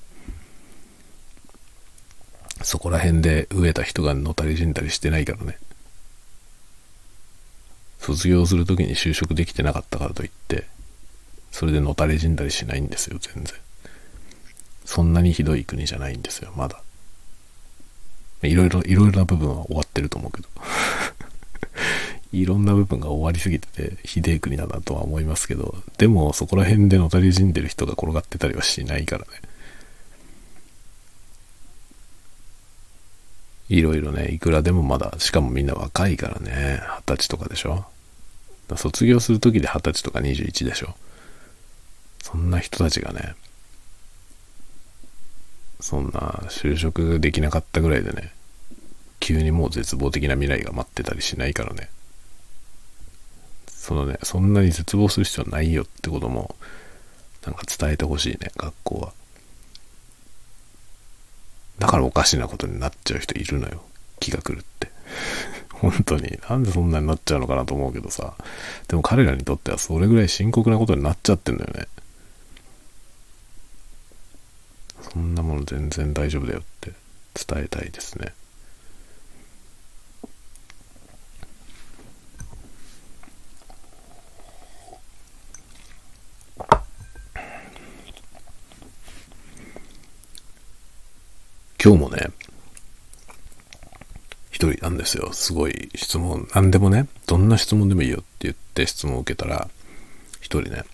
[2.62, 5.58] そこら辺で飢えた人がのたり死んだりしてないからね。
[8.00, 10.66] 卒業する時に就職できてなかったからといって、
[11.52, 13.54] それでのたれ死んだりしないんですよ、全然。
[14.84, 16.82] そんなにひどい国じゃないんですよ、まだ。
[18.42, 20.48] いろいろ、いろいろな部分は終わってると思うけど。
[22.32, 29.28] いろんな部分が終わりすぎてて、ひでえ国だなとは思いますけど、でもそこら辺でのたれ死んでる人が転がってたりはしないからね。
[33.70, 37.86] いろいろね、いくらでもまだ、しかもみんな若いからね、二十歳とかでしょ？
[38.76, 40.96] 卒業する時で二十歳とか21でしょ？
[42.20, 43.36] そんな人たちがね、
[45.78, 48.32] そんな就職できなかったぐらいでね、
[49.20, 51.90] 急にもう絶望的な未来が待ってたりしないからね。
[53.68, 56.56] そのね、そんなに絶望する必要ないよってことも、
[57.46, 59.12] なんか伝えてほしいね、学校は。
[61.80, 63.82] だからおかしなことになっちゃう人いるのよ。
[64.20, 64.90] 気が狂って。
[65.72, 66.38] 本当に。
[66.48, 68.34] なんでそんなになっちゃうのかなと思うけどさ。
[68.86, 71.88] でも彼らにとってはそれぐらい深刻なことになっちゃってんだよね。
[75.10, 76.92] そんなもの全然大丈夫だよって
[77.34, 78.34] 伝えたいですね。
[91.82, 92.30] 今日もね、
[94.50, 95.32] 一人なんですよ。
[95.32, 99.66] すごい質問、何でもね、どんな質問でもいいよって言って質問を受けたら、
[100.42, 100.84] 一人ね、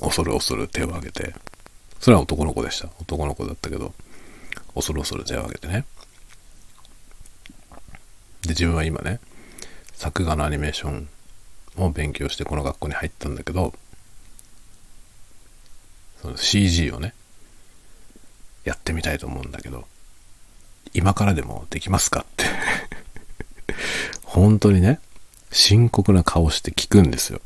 [0.00, 1.32] 恐る恐る手を挙げて、
[2.00, 2.88] それは男の子でした。
[3.00, 3.94] 男の子だったけど、
[4.74, 5.84] 恐る恐る手を挙げてね。
[8.42, 9.20] で、自分は今ね、
[9.94, 11.08] 作画のアニメーション
[11.76, 13.72] を勉強してこの学校に入ったんだけど、
[16.20, 17.14] その CG をね、
[18.66, 19.86] やってみたいと思うんだけど、
[20.92, 22.44] 今からでもできますかって
[24.24, 24.98] 本当にね、
[25.52, 27.40] 深刻な顔して聞くんですよ。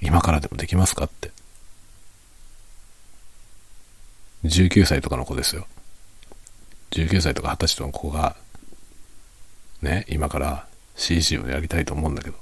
[0.00, 1.30] 今からでもできますかって。
[4.44, 5.66] 19歳とかの子ですよ。
[6.90, 8.36] 19歳とか20歳との子が、
[9.82, 10.66] ね、今から
[10.96, 12.36] CG をやりたいと思うんだけど、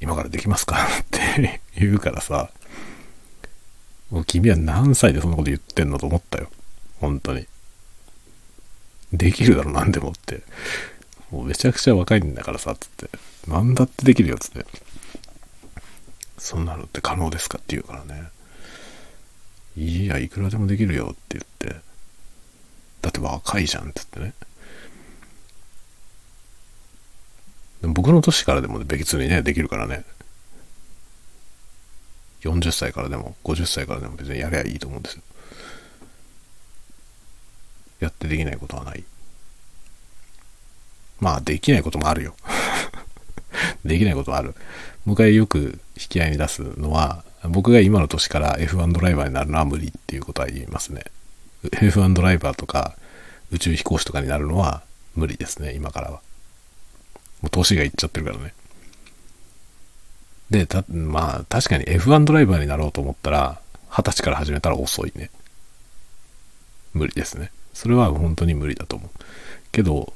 [0.00, 2.50] 今からできますかって 言うからさ、
[4.10, 6.48] もう君は何歳でそんなこと言ってんのと思ったよ。
[7.00, 7.46] 本当に。
[9.12, 10.42] できるだろ、何でもって。
[11.30, 13.10] もうめちゃくちゃ若いんだからさ、つって。
[13.46, 14.66] 何だってできるよ、つって。
[16.38, 18.28] そんなのって可能ですかって言うからね。
[19.76, 21.44] いや、いくらでもできるよって言っ
[21.74, 21.80] て。
[23.02, 24.34] だって若いじゃん、つってね。
[27.82, 30.04] でも僕の年からでも別にね、できるからね。
[32.42, 35.22] 40歳からでも50歳からでも別にやればいいと思うんですよ。
[38.00, 39.04] やってできないことはない。
[41.20, 42.34] まあ、できないこともあるよ。
[43.84, 44.54] できないことはある。
[45.04, 51.04] 僕がよく引き合いに出すのは、僕が今の年から F1 ドライバーになるのは無理っていうことは言いますね。
[51.64, 52.96] F1 ドライバーとか
[53.50, 54.82] 宇宙飛行士とかになるのは
[55.16, 56.20] 無理ですね、今からは。
[57.40, 58.54] もう年がいっちゃってるからね。
[60.50, 65.30] で、た、まあ、確かに F1 ドライバーになろうと思ったら、二十歳から始めたら遅いね。
[66.94, 67.50] 無理ですね。
[67.74, 69.10] それは本当に無理だと思う。
[69.72, 70.12] けど、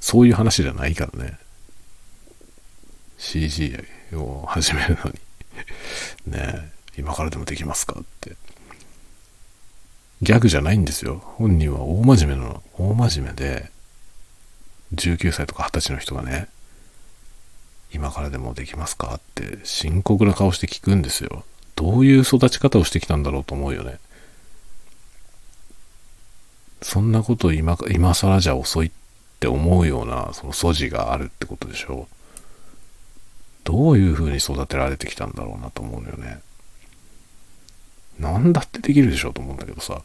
[0.00, 1.38] そういう話じゃないからね。
[3.18, 3.76] CG
[4.14, 5.18] を始めるのに
[6.32, 8.36] ね今からでもできますかって。
[10.22, 11.22] ギャグじゃないんですよ。
[11.36, 12.62] 本人は大真面目なの。
[12.74, 13.70] 大真面目で、
[14.94, 16.48] 19歳とか20歳の人がね、
[17.92, 19.14] 今からでもできますか？
[19.14, 21.44] って深刻な顔して聞くんですよ。
[21.74, 23.98] どういう育ち方をしてきたんだろうと思うよね。
[26.82, 28.90] そんなこと今、今更じゃ遅いっ
[29.40, 32.14] て思うような、その素地があるってことでしょう。
[33.64, 36.40] どういう風に育てられてきたんだろうなと思うのよね。
[38.18, 40.02] 何だってできるでしょうと思うんだけどさ。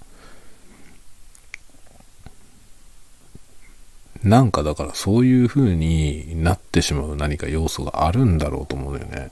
[4.24, 9.32] なんかだからそういう風になってしまう何か要素があるんだろうと思うのよね。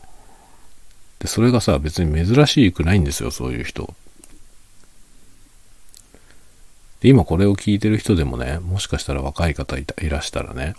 [1.20, 3.94] で、それがさ、別に珍しくないんですよ、そういう人。
[7.00, 10.76] で、今これを聞いてる人でもね、もしかしたら若い方いたいらしたらね、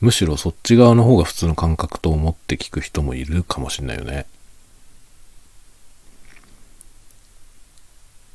[0.00, 4.26] むしろそっち側の方が普通の感覚と思って聞く人もいるかもしれないよね。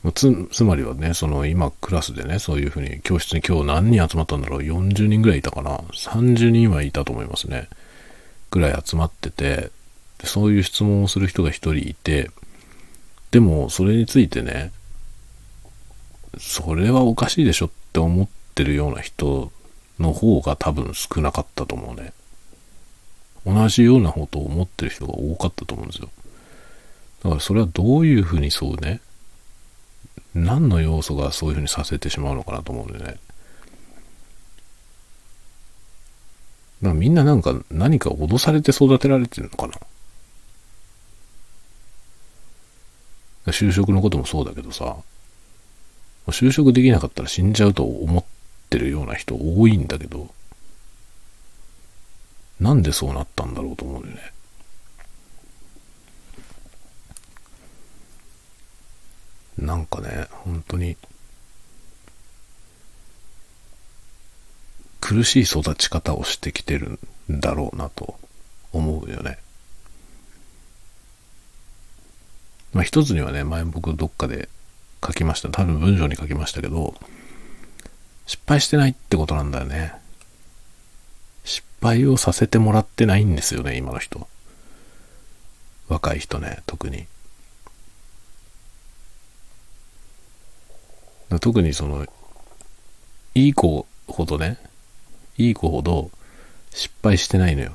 [0.10, 7.70] つつまりはね、その今クラスでね、そういうふうに教室に今日何人集まったんだろう ?40 人ぐらいいたかな ?30 人はいたと思いますね。
[8.50, 9.70] ぐらい集まってて、
[10.24, 12.32] そういう質問をする人が一人いて、
[13.30, 14.72] でもそれについてね、
[16.40, 19.52] それはおかしいでしょって思ってるような人
[20.00, 22.14] の方が多分少なかったと思うね。
[23.46, 26.10] 同じようなことを思ってる人が多かったと思うんですよ。
[27.24, 29.02] だからそれはどういうふうにそうね、
[30.34, 33.06] 何の要素がそういうふうにさせてしまうのかなと思うんでね。
[33.06, 33.18] だか
[36.82, 39.74] らみんななんか何か脅されて育てられてるのかな。
[43.52, 44.98] 就職のこともそうだけどさ、
[46.28, 48.24] 就職できなかったら死んじゃうと思っ
[48.70, 50.30] てるような人多いんだけど、
[52.60, 54.31] なんでそうなったんだろうと思うんだよね。
[59.58, 60.98] なんかね、本当に、
[65.00, 67.00] 苦しい育ち方をしてきてる
[67.32, 68.20] んだろうなと
[68.72, 69.40] 思うよね。
[72.74, 74.48] まあ一つにはね、前僕どっかで
[75.06, 75.50] 書きました。
[75.50, 76.96] 多分文章に書きましたけど、
[78.26, 79.94] 失敗してないってことなんだよね。
[81.44, 84.28] 失敗をさせてもらってないんですよね、今の人。
[85.90, 87.08] 若い人ね、特に。
[91.40, 92.06] 特にその、
[93.36, 94.58] いい子ほどね、
[95.38, 96.12] いい子ほど
[96.72, 97.74] 失敗してないのよ。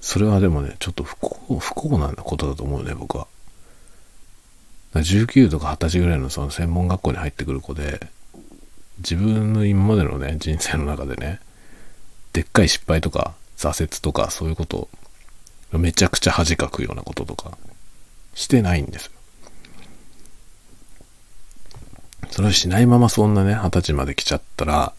[0.00, 3.26] それはでもね、ちょっと不幸、不幸なことだと思うね、僕は。
[4.94, 8.00] 19とか20歳ぐらいのその専門学校に入ってくる子で、
[8.98, 11.40] 自分の今までのね、人生の中でね、
[12.32, 14.90] でっかい失敗とか挫折とかそういうこと
[15.72, 17.56] めちゃくちゃ恥かくようなこととか
[18.34, 19.10] してないんです。
[22.30, 24.92] それをしないままそんなね、二十歳まで来ちゃったら、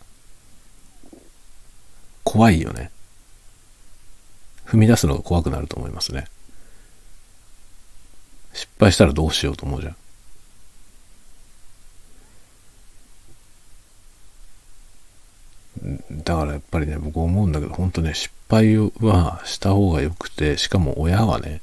[2.23, 2.91] 怖いよね。
[4.65, 6.27] 踏み出すのが怖くなると思いますね。
[8.53, 9.95] 失敗したらどうしようと思うじゃん。
[16.23, 21.61] だからやっぱりね、僕思うんだけど、本当ね、失敗はした方が良くて、しかも親はね、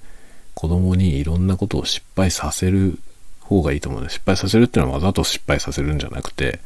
[0.55, 2.99] 子供にいろんなことを失敗させる
[3.45, 4.09] 方がいいと思うね。
[4.09, 6.61] 失敗させるっていうのはわざと失敗させるんじゃなくて、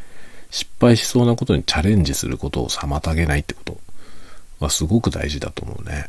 [0.51, 3.79] 失敗しそうなことにチャレンジすることを妨げないってこと
[4.61, 6.09] はすごく大事だと思うね。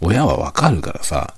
[0.00, 1.34] 親はわかるからさ、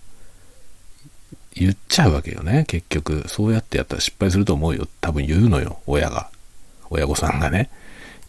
[1.54, 3.24] 言っちゃうわけよね、結局。
[3.28, 4.86] そうやってやったら失敗すると思うよ。
[5.00, 6.30] 多分言うのよ、親が。
[6.90, 7.70] 親御さんがね、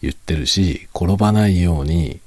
[0.02, 2.20] 言ってるし、転ばないように、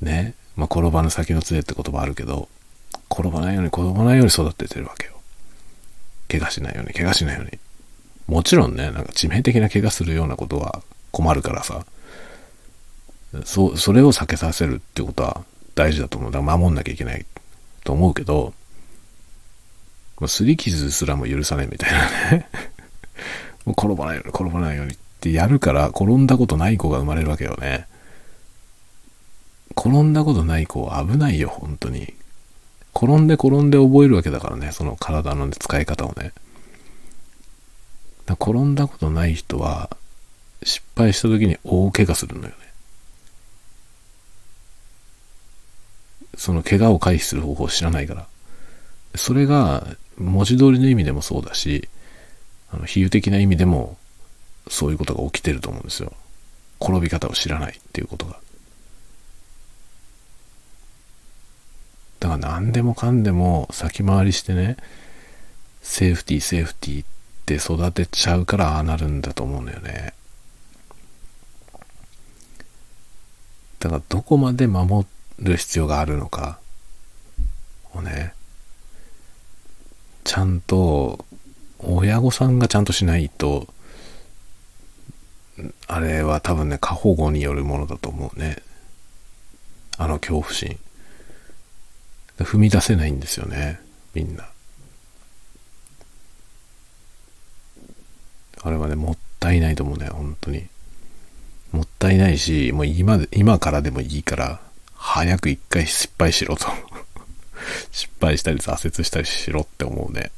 [0.00, 2.48] ね、まあ、転ばぬ先の杖って言葉あるけど、
[3.10, 5.21] 転ばないように転ばないように育ててるわけよ。
[6.32, 7.58] 怪我しないように、怪我しないように。
[8.26, 11.84] もちろんね、なんか致命的な怪我するようなことは困るからさ、
[13.44, 16.32] そそれを避けさせるってことは大事だと思う。
[16.32, 17.26] だから守んなきゃいけない
[17.84, 18.54] と思うけど、
[20.26, 22.48] すり傷すらも許さないみたいなね
[23.66, 27.86] もう転ばないように、転ばないようにってやるから、転んだことない子が生まれるわけよね。
[29.76, 32.14] 転んだことない子は危ないよ、本当に。
[32.94, 36.32] 転んで転んで覚えるわけだからね、その体の使い方をね。
[38.28, 39.90] 転んだことない人は、
[40.62, 42.54] 失敗した時に大怪我するのよね。
[46.36, 48.26] その怪我を回避する方法を知らないから。
[49.14, 49.86] それが
[50.16, 51.88] 文字通りの意味でもそうだし、
[52.70, 53.98] あの比喩的な意味でも
[54.68, 56.12] そういうことが起きてると思うんですよ。
[56.80, 58.41] 転び方を知らないっていうことが。
[62.22, 64.76] だから何でもかんでも先回りしてね、
[65.82, 67.06] セーフティーセーフティーっ
[67.46, 70.14] て育てちゃうからああなるんだと思うのよね。
[73.80, 75.04] だからどこまで守
[75.40, 76.60] る必要があるのか
[77.92, 78.34] をね、
[80.22, 81.24] ちゃんと
[81.80, 83.66] 親御さんがちゃんとしないと、
[85.88, 88.58] あれは多分ね、過保護によるものだと思うね。
[89.98, 90.78] あの恐怖心。
[92.42, 93.80] 踏み出せないんですよね、
[94.14, 94.48] みんな。
[98.62, 100.66] あれはね、もったいないと思うね、本当に。
[101.72, 104.60] もったいないし、もう今、今からでもいいから、
[104.94, 106.66] 早く一回失敗しろと
[107.90, 110.30] 失敗したり挫折したりしろって思うね。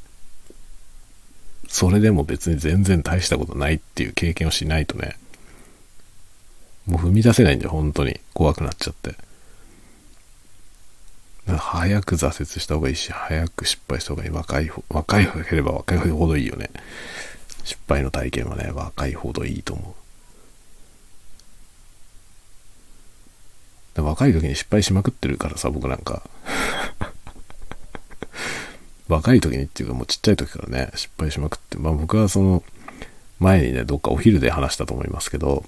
[1.69, 5.17] それでも別に全然大したことないっていう経験をしないとね、
[6.87, 8.21] もう踏み出せないんだよ、本当に。
[8.33, 9.15] 怖くなっちゃって。
[11.47, 14.31] 早く挫折した方がいいし、早く失敗した方がいい。
[14.31, 16.71] 若い、若いければ若いほどいいよね。
[17.65, 19.95] 失敗の体験はね、若いほどいいと思
[23.97, 24.03] う。
[24.03, 26.23] 若い時に失敗しまくってるからさ、僕なんか。
[29.09, 32.63] 若い時にっていうかもうちっちゃい時からね、失敗しまくって、まあ僕はその、
[33.39, 35.65] 前にね、どっかお昼で話したと思いますけど、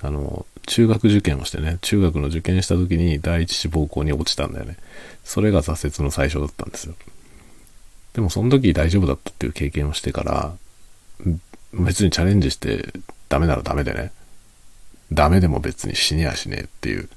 [0.00, 4.76] あの、中学受験をしてね、中学の受験した時に第一志望校に落ちたんだよね。
[5.24, 6.94] それが挫折の最初だったんですよ。
[8.12, 10.56] でもその時大丈夫だったっていう経験をしてから、
[11.72, 12.92] 別にチャレンジして
[13.30, 14.12] ダメならダメでね、
[15.10, 17.08] ダメでも別に死にやしねえっていう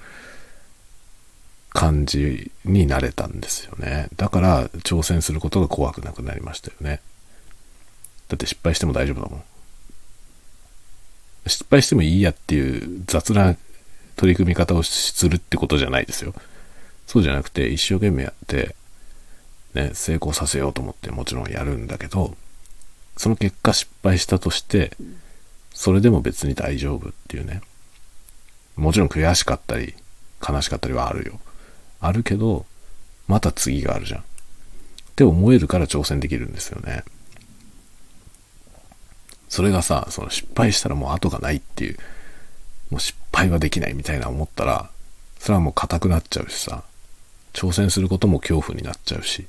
[1.71, 4.07] 感じになれたんですよね。
[4.15, 7.01] だから挑戦することが怖くなくなりましたよね。
[8.29, 9.43] だって失敗しても大丈夫だもん。
[11.47, 13.55] 失敗してもいいやっていう雑な
[14.15, 16.33] 取り組み方をするってことじゃないですよ。
[17.07, 18.75] そうじゃなくて一生懸命やって、
[19.73, 22.35] ね、成功させようと思ってもちろんやるんだけど、
[23.17, 24.91] その結果失敗したとして、
[25.73, 27.61] それでも別に大丈夫っていうね。
[28.75, 29.95] もちろん悔しかったり、
[30.47, 31.39] 悲しかったりはあるよ。
[31.99, 32.65] あるけど、
[33.27, 34.19] また次があるじゃん。
[34.21, 34.23] っ
[35.15, 37.03] て思えるから挑戦できるんですよね。
[39.51, 41.97] それがさ、その失敗したらもう後がないっていう、
[42.89, 44.89] もう失敗はできないみたいな思ったら、
[45.39, 46.85] それはもう硬くなっちゃうしさ、
[47.51, 49.45] 挑戦することも恐怖になっちゃうし、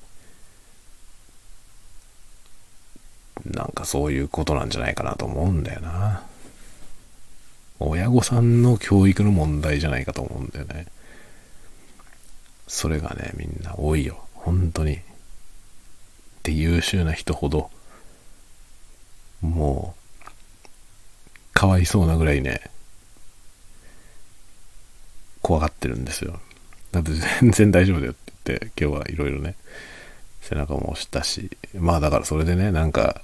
[3.44, 6.24] なんかそういうことなんじゃないかなと思うんだよな。
[7.78, 10.86] 親御さんの教育の問題じゃないかと思うんだよね。
[12.66, 14.26] それがね、みんな多いよ。
[14.34, 14.98] 本当に。
[16.42, 17.70] で、優秀な人ほど、
[19.42, 20.24] もう、
[21.52, 22.70] かわいそうなぐらいね、
[25.42, 26.40] 怖がってるんですよ。
[26.92, 29.56] だって全然大丈夫だよって言って、今日はいろいろね、
[30.40, 33.22] 背中も押したし、まあだからそれでね、なんか、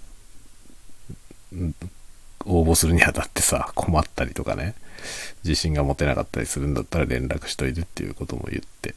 [2.44, 4.74] 応募するにあたってさ、困ったりとかね、
[5.44, 8.94] 自信が持てなかったりするんだったら連絡しといてっていうことも言って、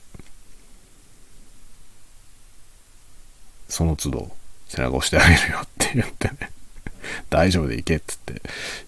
[3.69, 4.31] その都度
[4.67, 6.51] 背中押してあげるよって言ってね。
[7.29, 8.41] 大丈夫で行けっつって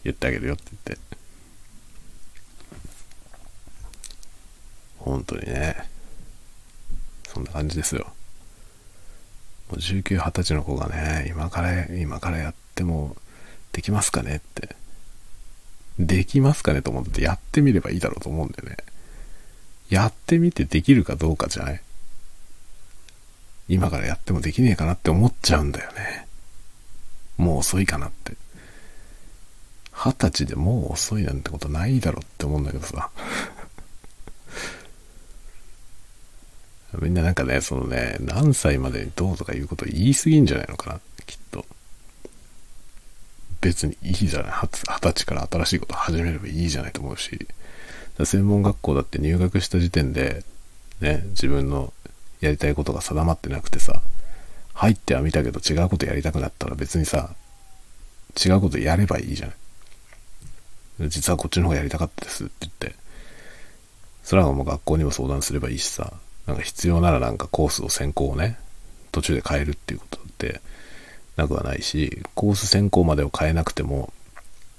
[0.04, 1.04] 言ってあげるよって言って。
[5.00, 5.90] 本当にね。
[7.28, 8.14] そんな感じですよ。
[9.70, 13.16] もう19、20歳の子がね、今から、今からやっても
[13.72, 14.76] できますかねって。
[16.00, 18.78] できますかねと思ってやってみればいいだろうと思うんだよね。
[19.90, 21.82] やってみてできるかどうかじゃない
[23.70, 26.28] 今からやってもできねえかなって思っちゃうんだよね。
[27.38, 28.34] もう遅いかなって。
[29.94, 33.10] 二十歳でもう遅いなんてことないだろって思うんだけどさ。
[37.02, 41.66] みんななんかね、そのね、何歳までにどうとかいうこと言い過ぎんじゃないのかな、きっと。
[43.62, 44.52] 別にいいじゃない。
[44.52, 47.48] 二十歳から新しいこと始めればいいじゃないと思うし。
[48.24, 50.44] 専門学校だって入学した時点で、
[51.02, 51.94] ね、自分の
[52.42, 54.02] やりたいことが定まってなくてさ、
[54.74, 57.36] 入ってはみたけど違うことやりたくなったら別にさ、
[58.44, 61.10] 違うことやればいいじゃない。
[61.10, 62.96] 実はこっちの方がやりたかったですって言って、
[64.24, 66.14] それはもう学校にも相談すればいいしさ、
[66.48, 68.58] なんか必要ならなんかコースを専攻をね、
[69.12, 70.62] 途中で変えるっていうことって
[71.36, 74.12] なくはないし、コース専攻までを変えなくても、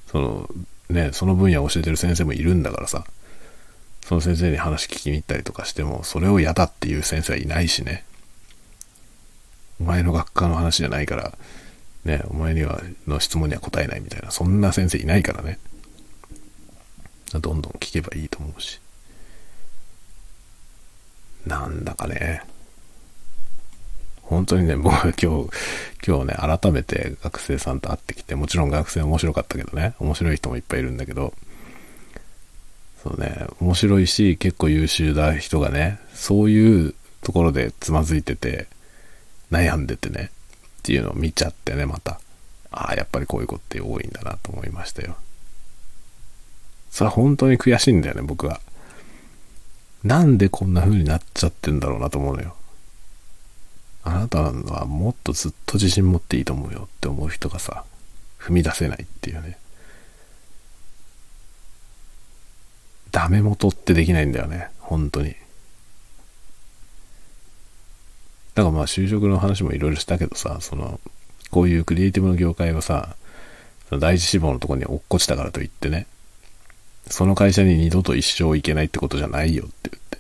[0.07, 0.49] その
[0.88, 3.05] ね、その分野を教えてる先生もいるんだからさ、
[4.03, 8.05] その先生に話聞きに行ったりとかしても、それを嫌だっていう先生はいないしね。
[9.81, 11.37] お前の学科の話じゃないから、
[12.05, 15.59] ね、お前には、の質問には答えないみたいな、そんな先生いないからね。
[17.33, 18.81] どんどん聞けばいいと思うし。
[21.47, 22.43] なんだかね。
[24.22, 25.51] 本当にね、僕は今日、
[26.07, 31.35] 今日ね、改めて学生さんと会ってきて、もちろん学生面白かったけどね、面白い人もいっぱいいるんだけど、
[33.03, 38.66] そうね、面白いし、結構優秀な人がね、そういうところでつまずいてて、
[39.55, 40.30] 悩んでてね、
[40.78, 42.20] っていうのを見ちゃってね、また。
[42.70, 45.16] ああ、やっぱりこういう子って多いんだなと思いましたよ。
[46.90, 48.61] それは本当に悔しいんだよね、僕は。
[50.02, 52.57] なんでこんな風になっちゃってんだろうなと思うのよ。
[54.02, 57.84] あなたはもっとずっと自信持っていいと思うよって思う人がさ、
[58.38, 59.59] 踏み出せないっていうね。
[63.12, 64.68] ダメ元ってできないんだよね。
[64.80, 65.36] 本当に。
[68.55, 71.00] だかまあ就職の話もいろいろしたけどさ、その、
[71.50, 73.16] こういうクリエイティブの業界をさ、
[73.88, 76.07] その第一志望のとこに落っこちたからといってね、
[77.09, 80.18] その会社に二度と一生行けないってことじゃないよって言って。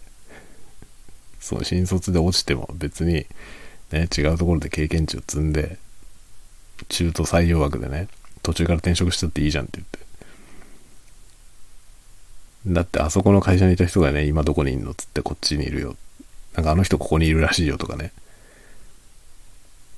[1.40, 3.26] その新卒で落ちても別に、
[3.92, 5.78] ね、違うところで経験値を積んで、
[6.88, 8.08] 中途採用枠でね、
[8.42, 9.98] 途中から転職したっていいじゃんって言って。
[12.66, 15.96] だってあそこの会社にいた人がね、今どこにいんのっつってこっちにいるよ。
[16.54, 18.12] なんかあの人ここにいるらしいよとかね。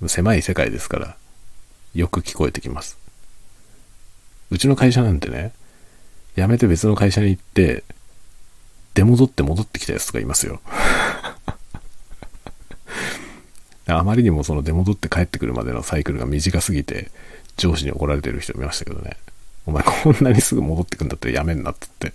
[0.07, 1.17] 狭い世界ですから、
[1.95, 2.99] よく聞こえてきます。
[4.51, 5.53] うちの会社なんてね、
[6.37, 7.83] 辞めて別の会社に行って、
[8.95, 10.61] 出戻って戻ってきたやつとかいますよ。
[13.89, 17.11] あまりにもその出戻って帰ってくるまでのサイクルが短すぎて、
[17.57, 19.17] 上司に怒られてる人いましたけどね。
[19.65, 22.13] お前こんなにすぐ戻ってくんだったらやめんなっつって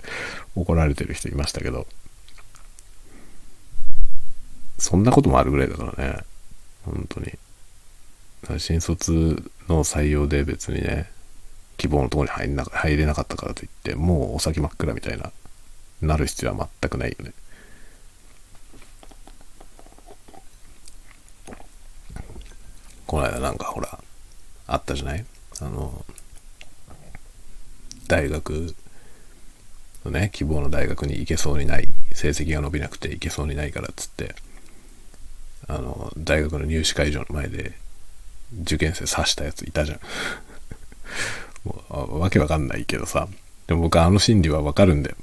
[0.55, 1.87] 怒られてる人いましたけど。
[4.77, 6.19] そんなこともあるぐらいだからね。
[6.83, 7.37] 本当に。
[8.57, 11.09] 新卒の採用で別にね、
[11.77, 15.31] 希望のところに入んな入れなかったからといって、もうお先真っ暗みたいな、
[16.01, 17.33] なる必要は全くないよね。
[23.07, 23.99] この間なんかほら、
[24.67, 25.25] あったじゃない？
[25.59, 26.05] あの、
[28.07, 28.73] 大学
[30.05, 34.33] のね、希望の大学に行けそうにない、成績が伸びなくて行けそうにないからっつって、
[35.67, 37.73] あの、大学の入試会場の前で
[38.61, 39.99] 受験生刺したやついたじゃん。
[41.63, 43.27] もうわけわかんないけどさ。
[43.67, 45.15] でも僕あの心理はわかるんだよ。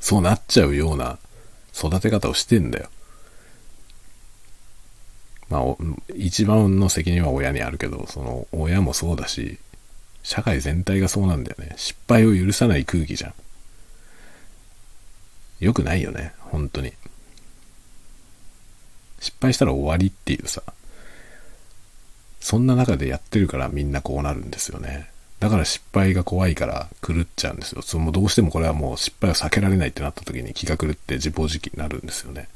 [0.00, 1.18] そうなっちゃうような
[1.74, 2.88] 育て方をしてんだよ。
[5.48, 5.62] まあ、
[6.14, 9.58] 一番の責任は親にあるけど、その親もそうだし、
[10.22, 11.74] 社会全体がそうなんだよね。
[11.76, 13.34] 失敗を許さない空気じゃん。
[15.60, 16.92] よくないよね、本当に。
[19.20, 20.62] 失敗したら終わりっていうさ、
[22.48, 25.10] そんな中でやってるからみんなこうなるんですよね。
[25.38, 27.82] だから失敗が怖いから狂っちゃうんですよ。
[27.82, 32.48] そのどうしてもこれはもう失敗を避けられないってなった時に気が狂って自暴自棄になるんですよね。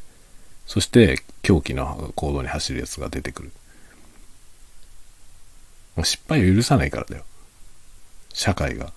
[0.66, 3.52] そして狂気の行動に走るやつが出てくる。
[5.96, 7.24] もう失敗を許さないからだよ。
[8.32, 8.94] 社会が。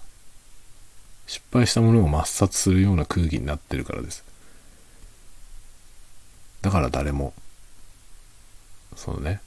[1.28, 4.24] 失敗したものを抹殺するような空気になってるからです。
[6.62, 7.34] だから誰も、
[8.96, 9.42] そのね、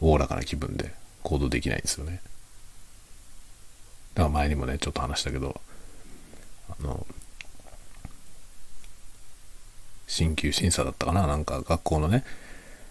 [0.00, 0.92] おおらかな気分で
[1.22, 2.20] 行動できないんですよね。
[4.14, 5.60] だから前にもね、ちょっと話したけど、
[6.68, 7.06] あの、
[10.06, 11.26] 進級審査だったかな？
[11.26, 12.24] なんか学校のね、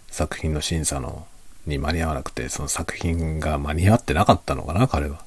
[0.09, 1.27] 作品の審査の
[1.65, 4.87] に間に合わなくて、その作品が間に合ってなかったのかな？
[4.87, 5.23] 彼は。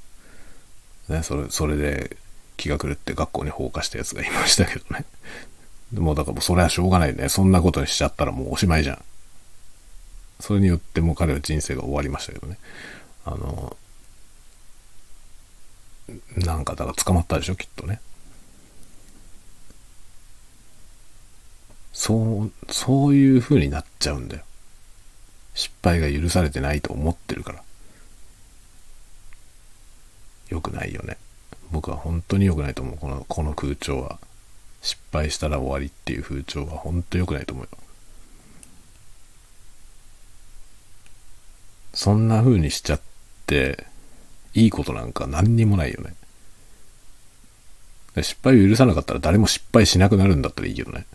[1.08, 2.16] ね、それ、それで
[2.56, 5.04] 気が狂って学校に放火したやつがいましたけどね。
[5.92, 7.28] でもだからもうそれはしょうがないね。
[7.28, 8.98] そんなことにしちゃったらもうおしまいじゃん。
[10.40, 12.58] それによってもう彼は人生が終わりましたけどね。
[13.24, 13.76] あの、
[16.36, 18.00] なんかだから捕まったでしょ、きっとね。
[21.92, 24.42] そう、そういう風になっちゃうんだよ。
[25.54, 27.62] 失敗が許されてないと思ってるから。
[30.48, 31.16] 良くないよね。
[31.72, 32.98] 僕は本当に良くないと思う。
[32.98, 34.18] この、この空調は。
[34.82, 37.70] 失敗したら終わりっていう風潮は本当良くないと思うよ。
[41.96, 43.00] そんな風にしちゃっ
[43.46, 43.86] て、
[44.52, 46.14] いいことなんか何にもないよね。
[48.22, 51.06] 失敗を許さなかったら誰も失敗しなくなるんだったらいいけどね。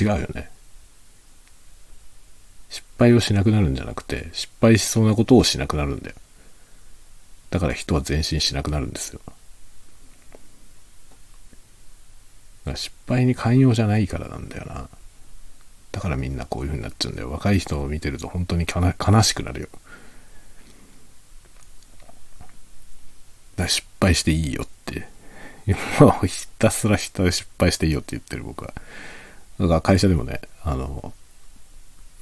[0.00, 0.50] 違うよね。
[2.70, 6.16] 失敗をしなくなるんじゃなくて、失敗しそうなことをしなくなるんだよ。
[7.50, 9.20] だから人は前進しなくなるんですよ。
[12.74, 14.88] 失敗に寛容じゃないからなんだよな。
[15.92, 17.30] だからみんなこういう風になっちゃうんだよ。
[17.30, 19.68] 若い人を見てると本当に悲しくなるよ。
[23.56, 25.06] だ失敗していいよって。
[26.00, 28.72] もうひたすらひた失敗していいよって言ってる僕は。
[29.60, 31.12] だから会社でもね、あの、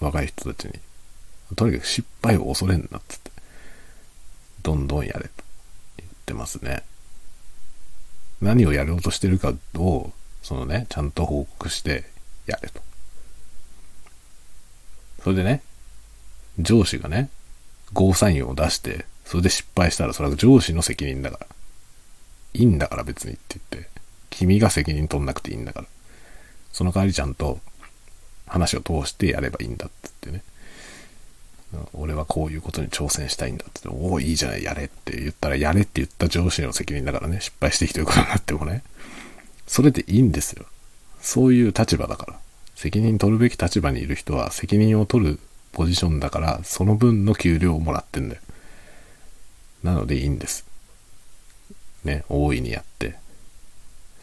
[0.00, 0.74] 若い人たちに、
[1.56, 3.30] とにかく失敗を恐れんなっつって、
[4.62, 5.30] どんどんやれと
[5.96, 6.82] 言ってますね。
[8.42, 10.12] 何をやろうとしてるかを、
[10.42, 12.04] そのね、ちゃんと報告して
[12.46, 12.89] やれと。
[15.22, 15.62] それでね、
[16.58, 17.30] 上司がね、
[17.92, 21.46] ゴーサインを出して、それで失敗したらそれは上司の責任だから。
[22.52, 23.90] いいんだから別にって言って、
[24.30, 25.86] 君が責任取んなくていいんだから。
[26.72, 27.60] その代わりちゃんと
[28.46, 30.44] 話を通してやればいいんだって言ってね。
[31.92, 38.82] 俺はこういうことに挑戦したいんだってっておお、いいじゃない、やれって言ったら、やれって言った上司の責任だからね、失敗してきてることになってもね。
[39.66, 40.66] それでいいんですよ。
[41.20, 42.38] そういう立場だから。
[42.80, 45.38] 責任取るべき立場にいる人は責任を取る
[45.72, 48.40] ポジションだからその分の給料をもらってんだよ。
[49.82, 50.64] なのでいいんです。
[52.04, 53.16] ね大いにやって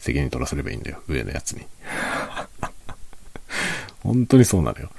[0.00, 1.00] 責任取らせればいいんだよ。
[1.06, 1.64] 上のやつに。
[4.02, 4.90] 本当にそうなのよ。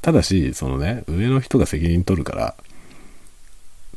[0.00, 2.54] ただしそのね上の人が責任取るから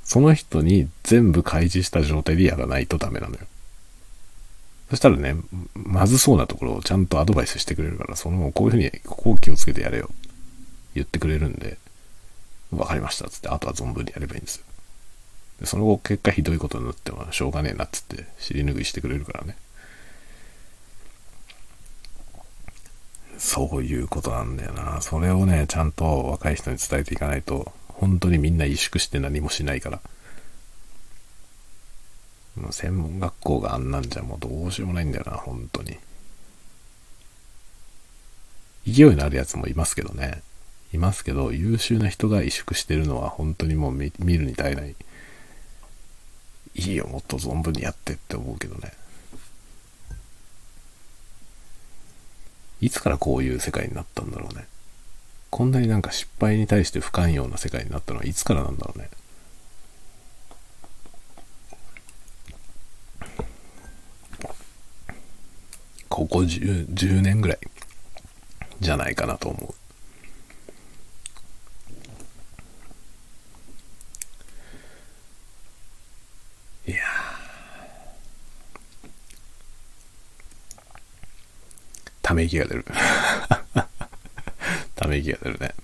[0.03, 3.41] その人に全部開示した状態でやらないとダメなのよ。
[4.89, 5.35] そしたらね、
[5.73, 10.09] まずそうなところをちゃんとアドバイスしてくれるから、その、こういうふうに、ここを気をつけてやれよ。
[10.93, 11.77] 言ってくれるんで、
[12.71, 13.29] わかりました。
[13.29, 14.63] つって、あとは存分にやればいいんですよ。
[15.59, 19.55] でその後、結果ひどいことになっても、しょうがねえなっつって、尻拭いしてくれるからね。
[23.37, 25.01] そういうことなんだよな。
[25.01, 30.01] それをね、ちゃんと若い人に伝えていかないと、本当にみんな萎縮して何もしないから。
[32.71, 35.97] 専門学校があんなんじゃもうどうしようもないんだよな、本当に。
[38.87, 40.41] 勢いのあるやつもいますけどね。
[40.93, 44.95] いますけど、優秀な人が萎縮してるのは本当にもう見るに耐えない。
[46.75, 48.93] いいよ、もっと存分にやってって思うけどね。
[52.81, 54.67] いつからこういう世界になったんだろうね。
[55.49, 59.09] こんなになんか失敗に対して不寛容な世界になったのはいつからなんだろうね。
[66.15, 67.59] ここ 10, 10年ぐらい
[68.79, 69.75] じゃないかなと思
[76.87, 76.89] う。
[76.89, 76.99] いや
[82.21, 82.85] ため息が出る。
[84.95, 85.67] ため息が出るね。
[85.67, 85.75] だか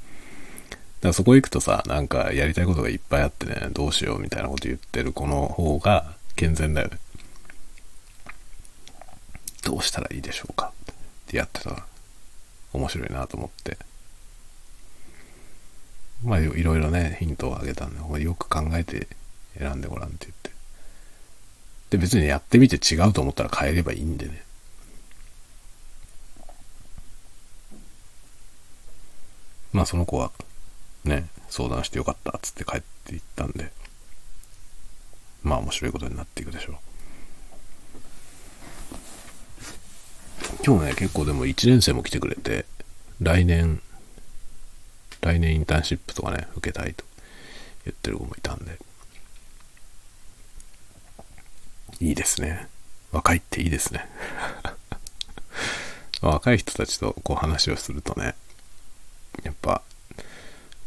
[1.02, 7.00] らそこ行くとさ、なんかやりたいことがいっぱいあってね、どうしようみたいなこと言ってる子の方が健全だよね。
[9.82, 10.74] したらいいでしょうか？
[10.92, 10.96] っ
[11.28, 11.86] てやってたら
[12.74, 13.78] 面白いなと思って。
[16.24, 19.08] まあいろいろねヒントをあげたんでよく考えて
[19.58, 20.52] 選んでごらんって言って。
[21.90, 24.44] で別にやってみて違うと思ったら変えればいいんでね。
[29.74, 30.32] まあその子は
[31.06, 33.72] ね相談してよかったっつって帰っていったんで
[35.44, 36.76] まあ面白いことになっていくでしょう。
[40.64, 42.66] 今日ね、結構でも1年生も来てくれて、
[43.20, 43.82] 来年、
[45.20, 47.04] 来年インターンシップとかね、受けたいと
[47.86, 48.78] 言ってる子もいたんで、
[52.00, 52.68] いいですね。
[53.12, 54.08] 若いっていいですね。
[56.22, 58.36] 若い人たちとこう話をするとね、
[59.42, 59.82] やっぱ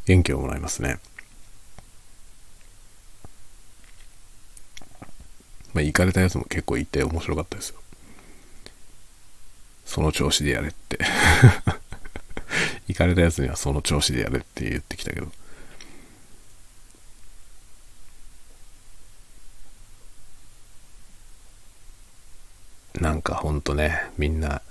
[0.06, 1.00] 元気をもらいますね。
[5.72, 7.83] まあ、行かれたやつも結構いて面白かったですよ。
[9.94, 10.98] その調子でやれって
[12.88, 15.30] 行かれたやつにはその調子でやれって言ってきたけど。
[23.00, 24.62] なんかほんとね、みんな、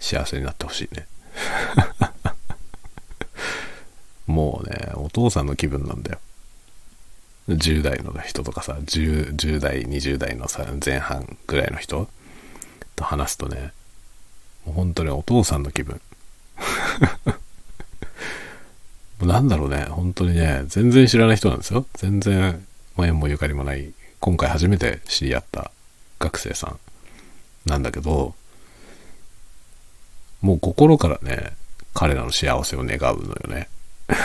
[0.00, 1.06] 幸せになってほしいね。
[4.26, 6.20] もうね、お父さんの気分なんだよ。
[7.48, 12.08] 10代の人とかさ、10, 10代、20代のさ、前半ぐらいの人
[12.98, 13.72] と話すとね、
[14.66, 16.00] もう本当にお父さんの気分。
[19.22, 21.86] なんだろうね、本当にね、全然知らない人なんですよ。
[21.94, 22.66] 全然
[22.98, 25.70] 縁もゆかりもない、今回初めて知り合った
[26.18, 26.78] 学生さん
[27.68, 28.34] なんだけど、
[30.40, 31.52] もう心からね、
[31.94, 33.68] 彼らの幸せを願うのよね。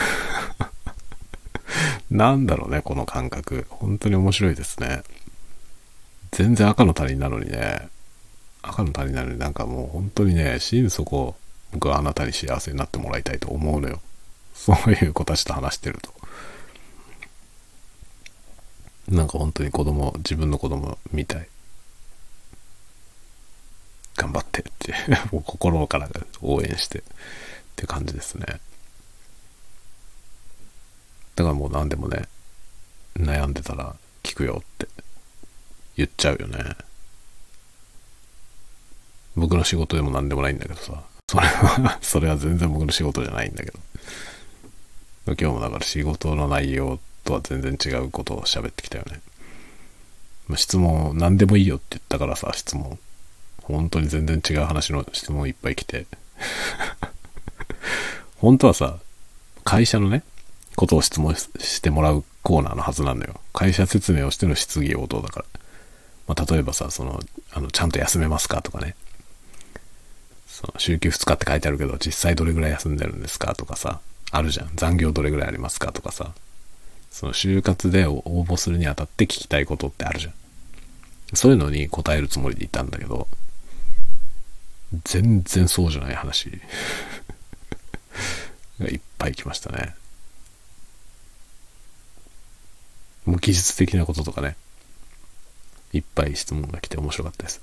[2.10, 3.68] なんだろうね、この感覚。
[3.70, 5.04] 本当に面白いですね。
[6.32, 7.90] 全然赤の他人なのにね、
[8.64, 11.36] 赤の他人なのになんかもう本当にね、心底
[11.72, 14.00] 僕はあなたに幸せになってもらいたいと思うのよ。
[14.54, 16.14] そういう子たちと話してると。
[19.10, 21.48] なんか本当に子供、自分の子供みたい。
[24.16, 24.94] 頑張ってって
[25.34, 26.08] もう心から
[26.42, 27.02] 応援してっ
[27.76, 28.46] て感じですね。
[31.36, 32.28] だからもう何でもね、
[33.16, 34.88] 悩んでたら聞くよって
[35.98, 36.76] 言っちゃうよね。
[39.36, 41.04] 僕の仕事でも何でもないんだけどさ。
[41.30, 43.80] それは それは全然僕の仕事じゃないんだけど。
[45.26, 49.22] 今日もだから仕事の内容とは全然違うことを喋ってきたよね。
[50.48, 53.00] ま質問、何でもいいよって言ったからさ、質問。
[53.62, 56.06] 本当に全然違う話の質問いっぱい来て。
[58.38, 59.00] 本当はさ、
[59.64, 60.24] 会社のね、
[60.76, 63.40] ことを質問してもらうコーナーのはずなんだよ。
[63.54, 65.46] 会社説明をしての質疑応答だから。
[66.28, 67.22] まあ、例えばさ、その、
[67.54, 68.96] あの、ちゃんと休めますかとかね。
[70.54, 74.70] その週休2日って書いてあるけど、実際どれぐらい休んでるんですかとかさ、あるじゃん。
[74.76, 76.32] 残業どれぐらいありますかとかさ、
[77.10, 80.34] その就活で応募するにあたって聞きたいことってあるじゃん。
[81.34, 83.28] そういうのに答えるつもりでいたんだけど、
[85.06, 86.52] 全然そうじゃない話
[88.80, 89.96] がいっぱい来ましたね。
[93.26, 94.56] もう技術的なこととかね、
[95.94, 97.60] いっぱい質問が来て面白かったです。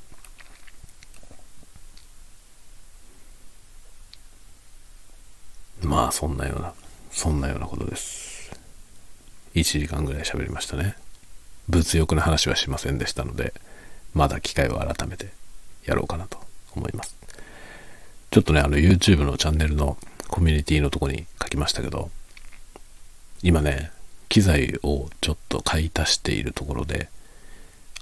[5.83, 6.73] まあそんなような、
[7.11, 8.51] そんなようなことです。
[9.55, 10.97] 1時間ぐらい喋りましたね。
[11.69, 13.53] 物欲の話はしませんでしたので、
[14.15, 15.29] まだ機会を改めて
[15.85, 16.39] やろうかなと
[16.75, 17.17] 思います。
[18.31, 19.97] ちょっとね、あの YouTube のチャンネルの
[20.29, 22.11] コミュニティのとこに書きましたけど、
[23.43, 23.91] 今ね、
[24.29, 27.09] 機材をちょっと買い足しているところで、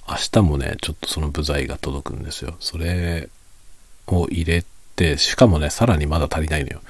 [0.06, 2.56] 明日もね、ちょっとその部材が届くんですよ。
[2.60, 3.28] それ
[4.06, 4.64] を入れ
[4.96, 6.82] て、しかもね、さらにまだ足りないのよ。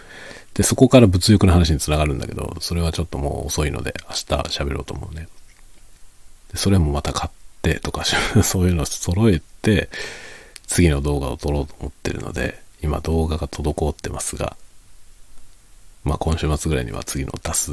[0.58, 5.28] で、そこから物欲の話につながるんだけど、それはちょっともう遅いので、明日喋ろうと思うね。
[6.50, 7.30] でそれもまた買っ
[7.62, 8.04] てとか、
[8.42, 9.88] そういうのを揃えて、
[10.66, 14.56] 次の動画を撮ろうと思ってるので、今動画が滞ってますが、
[16.02, 17.70] まあ今週末ぐらいには次の出す、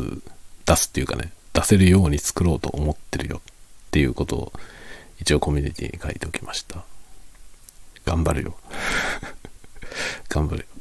[0.67, 3.41] 出すっていうかね、出せるように作ろうと思ってるよっ
[3.89, 4.53] ていうことを
[5.19, 6.83] 一応コミュニティに書いておきました。
[8.05, 8.55] 頑張るよ。
[10.29, 10.74] 頑張るよ。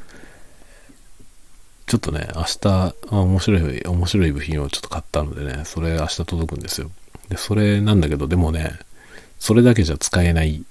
[1.87, 6.91] ちょっとね、明日、面白い、面白い部品をちょっと買ったのでね、それ明日届くんですよ。
[7.29, 8.79] で、それなんだけど、でもね、
[9.39, 10.65] それだけじゃ使えない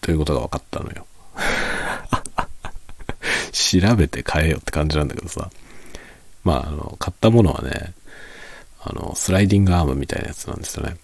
[0.00, 1.06] ということが分かったのよ。
[3.52, 5.50] 調べて買えよって感じなんだけどさ。
[6.44, 7.92] まあ、あの、買ったものはね、
[8.80, 10.96] あの、スライディングアームみたいなやつなんですよね。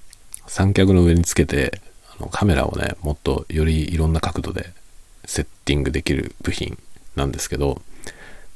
[0.47, 1.81] 三脚の上につけて、
[2.17, 4.71] あのカメラをね、もっとよりいろんな角度で
[5.25, 6.79] セッティングできる部品
[7.17, 7.83] なんですけど、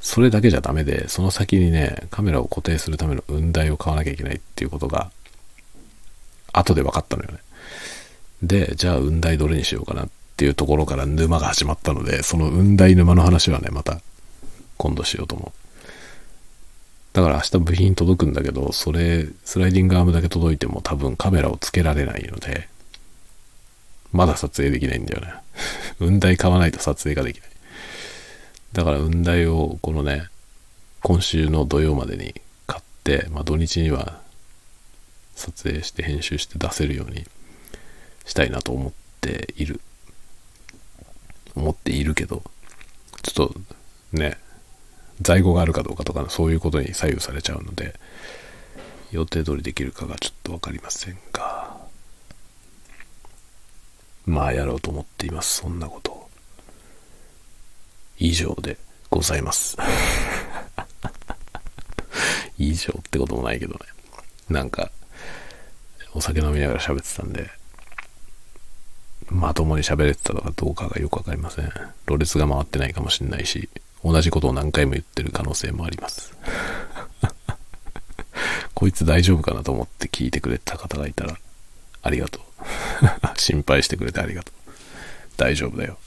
[0.06, 5.10] それだけじゃダメで、その先にね、カメラを固定するための雲台を買わなきゃいけないっていうことが、
[6.52, 7.38] 後で分かったのよね。
[8.40, 14.00] で、じゃあ雲台どれにしようかなっていうところから沼が始まったので、その雲台沼の話はね、また
[14.76, 15.86] 今度しようと思う。
[17.12, 22.68] だから明日部品届くんだけど、それ、スライディングアームだけ届いても多分カメラをつけられないので、
[24.12, 25.34] まだ撮影できないんだよね。
[25.98, 27.55] 雲台買わないと撮影ができない。
[28.76, 30.28] だから雲台をこのね、
[31.02, 32.34] 今週の土曜までに
[32.66, 34.20] 買って、まあ土日には
[35.34, 37.24] 撮影して編集して出せるように
[38.26, 39.80] したいなと思っている。
[41.54, 42.42] 思っているけど、
[43.22, 43.54] ちょっと
[44.12, 44.36] ね、
[45.22, 47.94] 在庫があるかどうかとかそういうことに左右されちゃうので、
[49.10, 51.78] 予定通りできるかがちょっと分かりませんが、
[54.26, 55.62] まあやろうと思っています。
[55.62, 56.15] そんなこと。
[58.18, 58.78] 以上で
[59.10, 59.76] ございます。
[62.58, 63.80] 以上ってこともないけどね。
[64.48, 64.90] なんか、
[66.14, 67.50] お酒飲みながら喋ってたんで、
[69.28, 71.72] まともに喋れてたのかどうかがよくわかりません。
[72.06, 73.68] ろれつが回ってないかもしれないし、
[74.04, 76.32] 同じことを何回も言ってる可能性もあります。
[78.74, 81.36] こいつ大丈夫かなと思って聞いてくれた方がいたら、
[82.02, 82.42] ありがとう。
[83.36, 84.54] 心配してくれてありがとう。
[85.36, 85.98] 大丈夫だよ。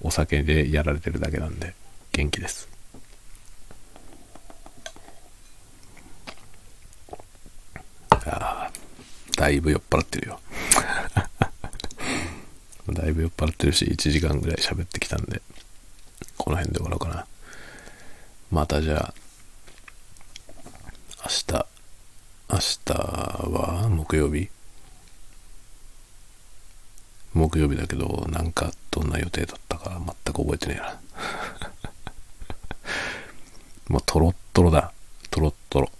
[0.00, 1.74] お酒でやられてるだけなんで、
[2.12, 2.68] 元気です。
[8.10, 8.70] ああ、
[9.36, 10.40] だいぶ酔っ払ってるよ。
[12.92, 15.42] だいぶ酔っ払ってるし、1時間ぐらい喋ってきたんで、
[16.36, 17.26] この辺で終わろうかな。
[18.50, 19.14] またじゃあ、
[21.24, 21.66] 明日、
[22.48, 24.48] 明日は木曜日？
[27.36, 31.00] 木曜日だけど、なんかどんな予定だったか全く覚えてねえな。
[33.88, 34.92] もうトロットロだ。
[35.30, 35.90] トロットロ。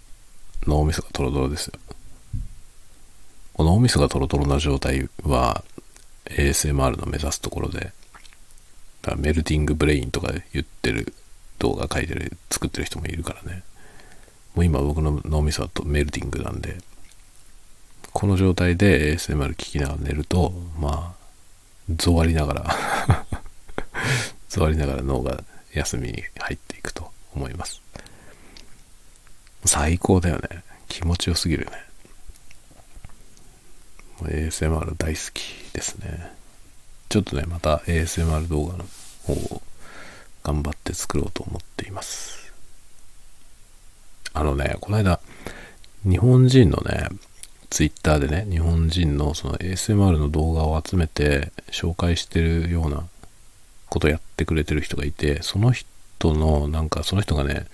[0.67, 1.75] 脳みそがトロトロですよ。
[3.59, 5.63] 脳みそがトロトロな状態は
[6.25, 11.15] ASMR の目指すところで、だからメルティングブレインとか言ってる
[11.59, 13.63] 動画書いてる、作ってる人もいるからね。
[14.55, 16.79] もう今僕の脳みそはメルティングなんで、
[18.13, 21.26] この状態で ASMR 聞きながら寝ると、まあ、
[21.95, 22.77] ゾワりながら
[24.49, 25.43] ゾワりながら脳が
[25.73, 27.81] 休みに入っていくと思います。
[29.65, 30.63] 最高だよね。
[30.89, 31.87] 気持ちよすぎるよね。
[34.23, 36.33] ASMR 大好きですね。
[37.09, 38.85] ちょっとね、また ASMR 動画の
[39.25, 39.63] 方を
[40.43, 42.53] 頑張って作ろうと思っています。
[44.33, 45.21] あのね、この間、
[46.05, 47.09] 日本人のね、
[47.77, 53.07] ツイッターでね、日本人のその ASMR の動画を集めて紹介してるような
[53.91, 57.67] ことやってくれてる人がいて、その人の、なんかその人がね、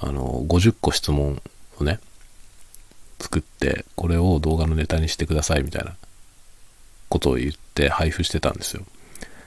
[0.00, 1.40] あの、50個質問
[1.80, 1.98] をね、
[3.18, 5.96] 作って、これを動画のネタにしてくださいみたいな
[7.08, 8.82] ことを言って配布してたんですよ。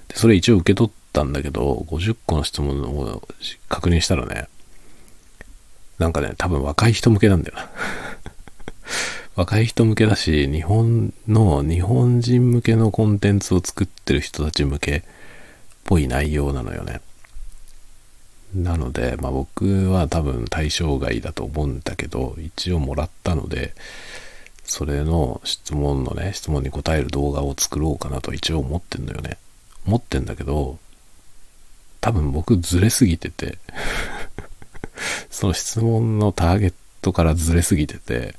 [0.07, 3.21] で、それ一応受け取ったんだけど、50個の質問を
[3.67, 4.47] 確認したらね、
[5.99, 7.69] なんかね、多分若い人向けなんだよな。
[9.35, 15.01] 若い人向けだし、日本の、日本人向けのコンテンツを作ってる人たち向けっ
[15.85, 17.01] ぽい内容なのよね。
[18.53, 23.73] なので、まあ僕は多分対象外だと思うんだけど、一応もらったので、
[24.63, 29.37] それの質問のね、質問に答える動画を作ろうかなと一応思ってんのよね。
[29.85, 30.77] 思ってんだけど、
[32.01, 33.57] 多分僕ずれすぎてて
[35.29, 38.35] その質問のターゲットからずれすぎてて、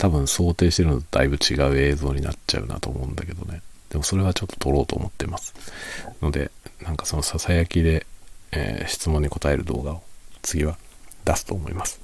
[0.00, 3.62] 多分想定してるのとだいぶ違う映像になっちゃうなと思うんだけどね。
[3.90, 5.54] でもそれはちょっと撮ろうと思ってます。
[6.22, 6.50] ので、
[6.82, 8.06] なんかそのささやきで
[8.52, 10.02] えー、質問に答える動画を
[10.42, 10.76] 次は
[11.24, 12.00] 出すと思います。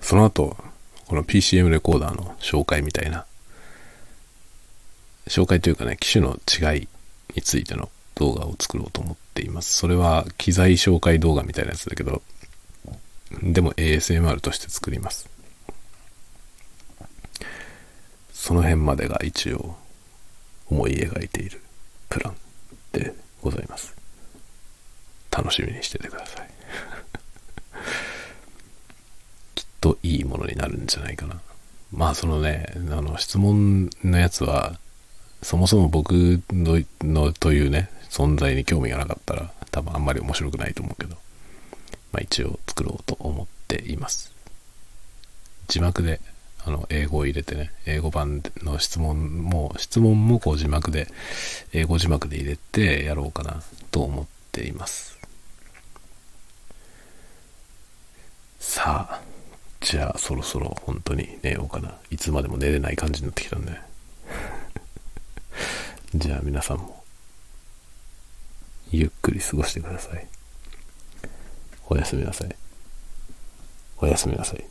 [0.00, 0.56] その後、
[1.06, 3.24] この PCM レコーダーの紹介みたいな、
[5.26, 6.88] 紹介というかね、機種の違い
[7.34, 9.76] についての動画を作ろうと思っています。
[9.76, 12.22] それは機材紹介動画みたいなやつだけど、
[13.42, 15.28] でも ASMR として作ります。
[18.38, 19.74] その辺までが一応
[20.70, 21.60] 思い描いている
[22.08, 22.36] プラン
[22.92, 23.12] で
[23.42, 23.94] ございます。
[25.30, 26.48] 楽しみにしててください。
[29.56, 31.40] きっといいものになるんじゃないかな。
[31.92, 34.78] まあそのねあの質問のやつは
[35.42, 41.16] そもそも僕ののというね存在に興味がなかったら多分あんまり面白くないと思うけど
[42.12, 44.32] まあ一応作ろうと思っています。
[45.66, 46.20] 字幕で
[46.68, 51.08] あの英語を入れてね英語版の質問も質問もこう字幕で
[51.72, 55.18] 英語字幕で入れてやろうかなと思っています
[58.58, 59.20] さあ、
[59.80, 61.94] じゃあそろそろ本当に寝ようかな。
[62.10, 63.80] いつまでも寝れない感じになってきたんで。
[66.14, 67.02] じゃあ皆さんも、
[68.90, 70.26] ゆっくり過ごしてください。
[71.88, 72.56] おやすみなさい。
[73.98, 74.64] おやすみなさい。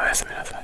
[0.00, 0.59] おやすみなさい。